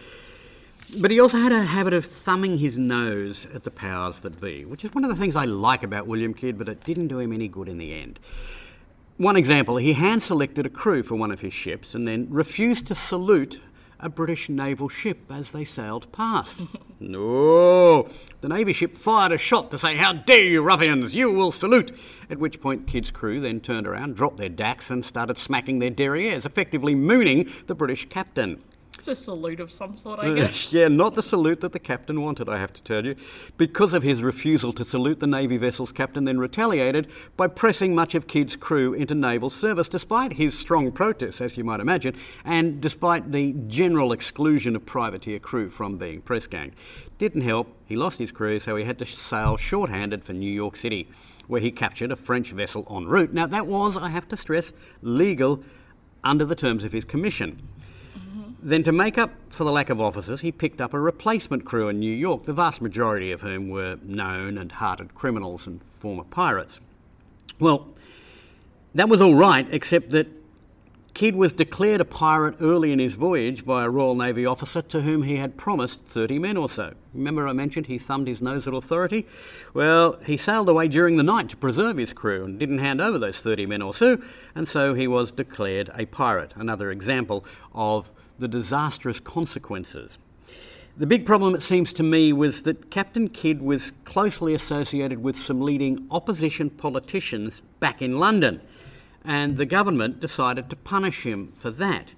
But 0.98 1.12
he 1.12 1.20
also 1.20 1.38
had 1.38 1.52
a 1.52 1.64
habit 1.64 1.94
of 1.94 2.06
thumbing 2.06 2.60
his 2.60 2.78
nose 2.78 3.48
at 3.54 3.64
the 3.64 3.72
powers 3.72 4.20
that 4.20 4.40
be, 4.40 4.64
which 4.64 4.86
is 4.86 4.94
one 4.94 5.04
of 5.04 5.10
the 5.10 5.16
things 5.16 5.36
I 5.36 5.46
like 5.46 5.84
about 5.84 6.08
William 6.08 6.34
Kidd, 6.34 6.58
but 6.58 6.70
it 6.70 6.84
didn't 6.84 7.08
do 7.08 7.20
him 7.20 7.34
any 7.34 7.48
good 7.48 7.68
in 7.68 7.78
the 7.78 7.94
end. 7.94 8.20
One 9.18 9.38
example, 9.38 9.78
he 9.78 9.94
hand 9.94 10.24
selected 10.24 10.66
a 10.66 10.70
crew 10.70 11.02
for 11.02 11.16
one 11.16 11.32
of 11.32 11.40
his 11.40 11.54
ships 11.54 11.96
and 11.96 12.06
then 12.06 12.28
refused 12.30 12.88
to 12.88 12.96
salute 12.96 13.62
a 13.98 14.10
British 14.10 14.50
naval 14.50 14.90
ship 14.90 15.32
as 15.32 15.52
they 15.52 15.64
sailed 15.64 16.12
past. 16.12 16.58
no! 17.00 18.10
The 18.42 18.50
Navy 18.50 18.74
ship 18.74 18.94
fired 18.94 19.32
a 19.32 19.38
shot 19.38 19.72
to 19.72 19.78
say, 19.78 19.96
How 19.96 20.12
dare 20.12 20.44
you, 20.44 20.62
ruffians! 20.62 21.16
You 21.16 21.32
will 21.32 21.54
salute! 21.54 21.98
At 22.30 22.40
which 22.40 22.60
point, 22.60 22.88
Kidd's 22.88 23.10
crew 23.10 23.40
then 23.40 23.62
turned 23.62 23.88
around, 23.88 24.18
dropped 24.18 24.36
their 24.36 24.50
dacks, 24.50 24.92
and 24.92 25.06
started 25.06 25.38
smacking 25.38 25.80
their 25.80 25.92
derrieres, 25.92 26.46
effectively 26.46 26.94
mooning 26.94 27.50
the 27.68 27.76
British 27.76 28.10
captain. 28.10 28.62
It's 29.00 29.08
a 29.08 29.16
salute 29.16 29.60
of 29.60 29.72
some 29.72 29.96
sort, 29.96 30.20
I 30.20 30.30
uh, 30.30 30.34
guess. 30.34 30.74
Yeah, 30.74 30.88
not 30.88 31.16
the 31.16 31.22
salute 31.22 31.62
that 31.62 31.74
the 31.74 31.80
captain 31.80 32.22
wanted, 32.22 32.50
I 32.50 32.58
have 32.58 32.74
to 32.74 32.82
tell 32.82 33.06
you. 33.06 33.16
Because 33.58 33.94
of 33.94 34.02
his 34.02 34.24
refusal 34.24 34.74
to 34.74 34.84
salute 34.84 35.20
the 35.20 35.28
Navy 35.28 35.58
vessel's 35.58 35.92
captain, 35.92 36.24
then 36.24 36.40
retaliated 36.40 37.08
by 37.38 37.48
pressing 37.48 37.94
much 37.94 38.16
of 38.16 38.28
Kidd's 38.28 38.56
crew 38.56 38.94
into 38.94 39.14
naval 39.14 39.50
service, 39.50 39.90
despite 39.90 40.34
his 40.34 40.58
strong 40.58 40.92
protests, 40.92 41.40
as 41.40 41.56
you 41.56 41.64
might 41.64 41.80
imagine, 41.80 42.16
and 42.44 42.82
despite 42.82 43.32
the 43.32 43.54
general 43.68 44.12
exclusion 44.12 44.76
of 44.76 44.86
privateer 44.86 45.40
crew 45.40 45.70
from 45.70 45.98
being 45.98 46.22
press 46.22 46.48
gang. 46.48 46.74
Didn't 47.18 47.42
help, 47.42 47.68
he 47.86 47.96
lost 47.96 48.18
his 48.18 48.32
crew, 48.32 48.60
so 48.60 48.76
he 48.76 48.86
had 48.86 48.98
to 49.00 49.06
sail 49.06 49.56
short-handed 49.56 50.24
for 50.24 50.34
New 50.34 50.52
York 50.52 50.76
City, 50.76 51.08
where 51.48 51.62
he 51.62 51.72
captured 51.72 52.12
a 52.12 52.16
French 52.16 52.52
vessel 52.52 52.88
en 52.90 53.06
route. 53.06 53.34
Now, 53.34 53.46
that 53.48 53.68
was, 53.68 53.98
I 53.98 54.10
have 54.10 54.28
to 54.30 54.38
stress, 54.38 54.74
legal 55.02 55.64
under 56.24 56.44
the 56.44 56.56
terms 56.56 56.84
of 56.84 56.92
his 56.92 57.06
commission. 57.06 57.62
Then, 58.66 58.82
to 58.82 58.92
make 58.92 59.20
up 59.20 59.30
for 59.52 59.64
the 59.64 59.72
lack 59.72 59.92
of 59.92 60.02
officers, 60.02 60.42
he 60.42 60.52
picked 60.52 60.82
up 60.82 60.96
a 60.96 61.00
replacement 61.00 61.66
crew 61.66 61.88
in 61.88 62.00
New 62.00 62.12
York, 62.12 62.46
the 62.46 62.52
vast 62.52 62.82
majority 62.82 63.32
of 63.32 63.42
whom 63.42 63.70
were 63.70 64.00
known 64.02 64.58
and 64.58 64.72
hardened 64.72 65.14
criminals 65.14 65.68
and 65.68 65.84
former 65.84 66.24
pirates. 66.24 66.80
Well, 67.60 67.94
that 68.96 69.08
was 69.08 69.22
all 69.22 69.36
right, 69.36 69.68
except 69.70 70.10
that 70.10 70.26
Kidd 71.14 71.36
was 71.36 71.54
declared 71.54 72.02
a 72.02 72.06
pirate 72.06 72.56
early 72.60 72.92
in 72.92 72.98
his 72.98 73.14
voyage 73.14 73.68
by 73.68 73.86
a 73.86 73.90
Royal 73.90 74.16
Navy 74.16 74.48
officer 74.48 74.82
to 74.82 75.02
whom 75.02 75.22
he 75.22 75.36
had 75.36 75.58
promised 75.58 76.02
30 76.02 76.40
men 76.40 76.58
or 76.58 76.68
so. 76.68 76.96
Remember, 77.14 77.48
I 77.48 77.54
mentioned 77.54 77.86
he 77.86 78.00
thumbed 78.00 78.28
his 78.28 78.42
nose 78.42 78.68
at 78.68 78.74
authority? 78.74 79.28
Well, 79.76 80.18
he 80.26 80.38
sailed 80.38 80.70
away 80.70 80.88
during 80.88 81.18
the 81.18 81.24
night 81.24 81.50
to 81.50 81.56
preserve 81.56 81.98
his 81.98 82.14
crew 82.14 82.44
and 82.44 82.58
didn't 82.58 82.80
hand 82.80 83.00
over 83.00 83.20
those 83.20 83.40
30 83.40 83.68
men 83.68 83.84
or 83.84 83.94
so, 83.94 84.18
and 84.56 84.68
so 84.68 84.96
he 84.96 85.08
was 85.08 85.32
declared 85.32 85.92
a 85.96 86.08
pirate. 86.08 86.54
Another 86.56 86.90
example 86.90 87.46
of 87.72 88.12
the 88.40 88.48
disastrous 88.48 89.20
consequences. 89.20 90.20
The 90.98 91.08
big 91.08 91.26
problem, 91.26 91.56
it 91.56 91.62
seems 91.62 91.92
to 91.94 92.04
me, 92.04 92.32
was 92.32 92.64
that 92.64 92.90
Captain 92.90 93.28
Kidd 93.28 93.62
was 93.62 93.92
closely 94.06 94.54
associated 94.54 95.22
with 95.22 95.36
some 95.36 95.60
leading 95.60 96.08
opposition 96.10 96.70
politicians 96.70 97.62
back 97.82 98.02
in 98.02 98.18
London, 98.18 98.62
and 99.26 99.58
the 99.58 99.66
government 99.66 100.22
decided 100.22 100.70
to 100.70 100.76
punish 100.78 101.26
him 101.26 101.52
for 101.58 101.70
that. 101.72 102.14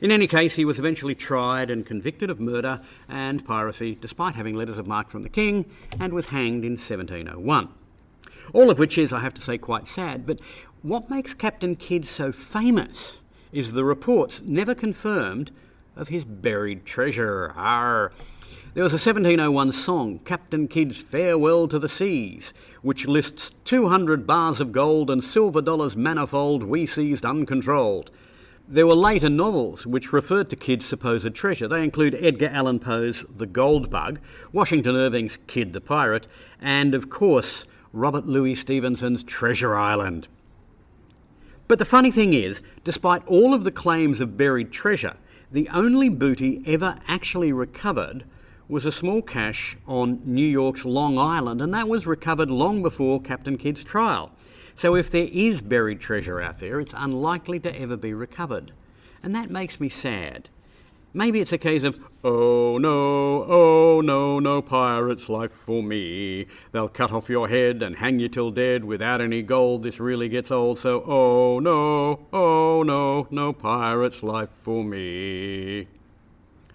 In 0.00 0.10
any 0.10 0.26
case, 0.26 0.56
he 0.56 0.64
was 0.64 0.78
eventually 0.78 1.14
tried 1.14 1.70
and 1.70 1.84
convicted 1.84 2.30
of 2.30 2.40
murder 2.40 2.80
and 3.08 3.44
piracy, 3.44 3.96
despite 4.00 4.34
having 4.34 4.54
letters 4.54 4.78
of 4.78 4.86
marque 4.86 5.10
from 5.10 5.22
the 5.22 5.28
king, 5.28 5.66
and 6.00 6.12
was 6.12 6.26
hanged 6.26 6.64
in 6.64 6.72
1701. 6.72 7.68
All 8.52 8.70
of 8.70 8.78
which 8.78 8.96
is, 8.96 9.12
I 9.12 9.20
have 9.20 9.34
to 9.34 9.42
say, 9.42 9.58
quite 9.58 9.86
sad, 9.86 10.26
but 10.26 10.38
what 10.82 11.10
makes 11.10 11.34
Captain 11.34 11.76
Kidd 11.76 12.06
so 12.06 12.32
famous 12.32 13.22
is 13.52 13.72
the 13.72 13.84
reports, 13.84 14.42
never 14.42 14.74
confirmed, 14.74 15.50
of 15.96 16.08
his 16.08 16.24
buried 16.24 16.84
treasure. 16.84 17.52
Arr. 17.56 18.12
There 18.74 18.84
was 18.84 18.92
a 18.92 18.96
1701 18.96 19.72
song, 19.72 20.18
Captain 20.26 20.68
Kidd's 20.68 21.00
Farewell 21.00 21.66
to 21.68 21.78
the 21.78 21.88
Seas, 21.88 22.52
which 22.82 23.06
lists 23.06 23.52
200 23.64 24.26
bars 24.26 24.60
of 24.60 24.70
gold 24.70 25.08
and 25.08 25.24
silver 25.24 25.62
dollars 25.62 25.96
manifold 25.96 26.62
we 26.62 26.84
seized 26.84 27.24
uncontrolled. 27.24 28.10
There 28.68 28.86
were 28.86 28.94
later 28.94 29.30
novels 29.30 29.86
which 29.86 30.12
referred 30.12 30.50
to 30.50 30.56
Kidd's 30.56 30.84
supposed 30.84 31.34
treasure. 31.34 31.68
They 31.68 31.84
include 31.84 32.18
Edgar 32.20 32.48
Allan 32.48 32.80
Poe's 32.80 33.24
The 33.34 33.46
Gold 33.46 33.88
Bug, 33.88 34.18
Washington 34.52 34.94
Irving's 34.96 35.38
Kidd 35.46 35.72
the 35.72 35.80
Pirate, 35.80 36.28
and, 36.60 36.94
of 36.94 37.08
course, 37.08 37.66
Robert 37.92 38.26
Louis 38.26 38.56
Stevenson's 38.56 39.22
Treasure 39.22 39.74
Island. 39.74 40.28
But 41.68 41.78
the 41.78 41.84
funny 41.84 42.10
thing 42.10 42.32
is, 42.32 42.62
despite 42.84 43.26
all 43.26 43.52
of 43.52 43.64
the 43.64 43.72
claims 43.72 44.20
of 44.20 44.36
buried 44.36 44.72
treasure, 44.72 45.16
the 45.50 45.68
only 45.70 46.08
booty 46.08 46.62
ever 46.66 46.98
actually 47.08 47.52
recovered 47.52 48.24
was 48.68 48.86
a 48.86 48.92
small 48.92 49.22
cache 49.22 49.76
on 49.86 50.20
New 50.24 50.46
York's 50.46 50.84
Long 50.84 51.18
Island, 51.18 51.60
and 51.60 51.72
that 51.74 51.88
was 51.88 52.06
recovered 52.06 52.50
long 52.50 52.82
before 52.82 53.20
Captain 53.20 53.56
Kidd's 53.56 53.84
trial. 53.84 54.32
So 54.74 54.94
if 54.94 55.10
there 55.10 55.28
is 55.32 55.60
buried 55.60 56.00
treasure 56.00 56.40
out 56.40 56.58
there, 56.58 56.80
it's 56.80 56.94
unlikely 56.96 57.60
to 57.60 57.80
ever 57.80 57.96
be 57.96 58.12
recovered. 58.12 58.72
And 59.22 59.34
that 59.34 59.50
makes 59.50 59.80
me 59.80 59.88
sad. 59.88 60.48
Maybe 61.16 61.40
it's 61.40 61.54
a 61.54 61.56
case 61.56 61.82
of, 61.82 61.98
oh 62.22 62.76
no, 62.76 63.46
oh 63.48 64.02
no, 64.02 64.38
no 64.38 64.60
pirate's 64.60 65.30
life 65.30 65.50
for 65.50 65.82
me. 65.82 66.44
They'll 66.72 66.90
cut 66.90 67.10
off 67.10 67.30
your 67.30 67.48
head 67.48 67.80
and 67.80 67.96
hang 67.96 68.20
you 68.20 68.28
till 68.28 68.50
dead 68.50 68.84
without 68.84 69.22
any 69.22 69.40
gold. 69.40 69.82
This 69.82 69.98
really 69.98 70.28
gets 70.28 70.50
old, 70.50 70.78
so 70.78 71.02
oh 71.06 71.58
no, 71.58 72.26
oh 72.34 72.82
no, 72.82 73.28
no 73.30 73.54
pirate's 73.54 74.22
life 74.22 74.50
for 74.50 74.84
me. 74.84 75.88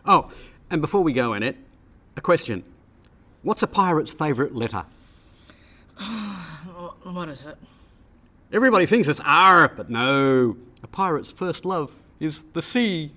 Oh, 0.08 0.32
and 0.72 0.82
before 0.82 1.02
we 1.04 1.14
go, 1.14 1.34
in 1.36 1.44
it, 1.44 1.58
a 2.18 2.22
question. 2.22 2.64
What's 3.44 3.62
a 3.62 3.68
pirate's 3.68 4.12
favourite 4.12 4.56
letter? 4.56 4.86
What 7.04 7.30
is 7.30 7.44
it? 7.44 7.58
Everybody 8.52 8.88
thinks 8.88 9.08
it's 9.08 9.22
R, 9.24 9.68
but 9.68 9.92
no. 9.92 10.58
A 10.82 10.88
pirate's 10.88 11.30
first 11.30 11.64
love 11.64 11.94
is 12.20 12.44
the 12.54 12.64
sea. 12.64 13.12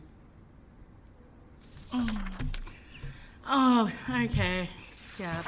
Oh, 3.46 3.90
okay. 4.10 4.68
Yeah. 5.18 5.42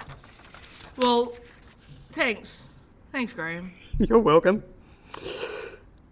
Well, 0.96 1.32
thanks. 2.12 2.68
Thanks, 3.12 3.32
Graham. 3.32 3.72
You're 3.98 4.18
welcome. 4.18 4.62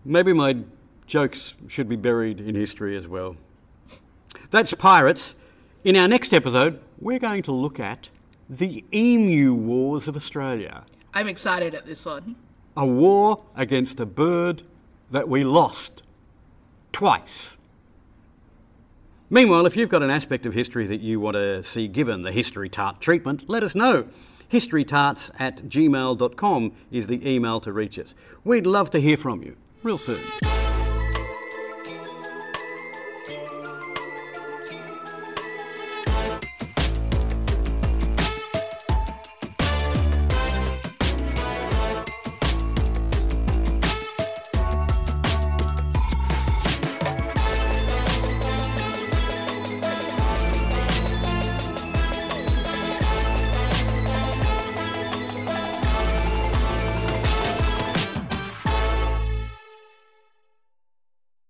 Maybe 0.05 0.33
my 0.33 0.59
jokes 1.07 1.55
should 1.69 1.89
be 1.89 1.97
buried 1.97 2.41
in 2.41 2.55
history 2.55 2.97
as 2.97 3.07
well. 3.07 3.37
That's 4.51 4.73
pirates. 4.75 5.35
In 5.85 5.97
our 5.97 6.09
next 6.09 6.33
episode, 6.33 6.81
we're 6.99 7.19
going 7.19 7.43
to 7.43 7.53
look 7.53 7.79
at 7.79 8.09
the 8.49 8.85
Emu 8.93 9.55
Wars 9.55 10.09
of 10.09 10.17
Australia. 10.17 10.85
I'm 11.13 11.29
excited 11.29 11.75
at 11.75 11.87
this 11.87 12.05
one. 12.07 12.37
A 12.77 12.87
war 12.87 13.45
against 13.55 14.01
a 14.01 14.07
bird 14.07 14.63
that 15.11 15.29
we 15.29 15.45
lost 15.45 16.03
twice. 16.93 17.57
Meanwhile, 19.31 19.67
if 19.67 19.77
you've 19.77 19.89
got 19.89 20.03
an 20.03 20.11
aspect 20.11 20.45
of 20.45 20.53
history 20.53 20.87
that 20.87 21.01
you 21.01 21.19
want 21.19 21.35
to 21.35 21.63
see 21.63 21.89
given 21.89 22.23
the 22.23 22.33
History 22.33 22.69
Tart 22.69 23.01
treatment, 23.01 23.49
let 23.49 23.63
us 23.63 23.75
know. 23.75 24.07
Historytarts 24.53 25.31
at 25.39 25.65
gmail.com 25.65 26.73
is 26.93 27.07
the 27.07 27.27
email 27.29 27.61
to 27.61 27.73
reach 27.73 27.99
us. 27.99 28.15
We'd 28.45 28.67
love 28.67 28.91
to 28.91 29.01
hear 29.01 29.17
from 29.17 29.43
you 29.43 29.57
real 29.83 29.99
soon. 29.99 30.21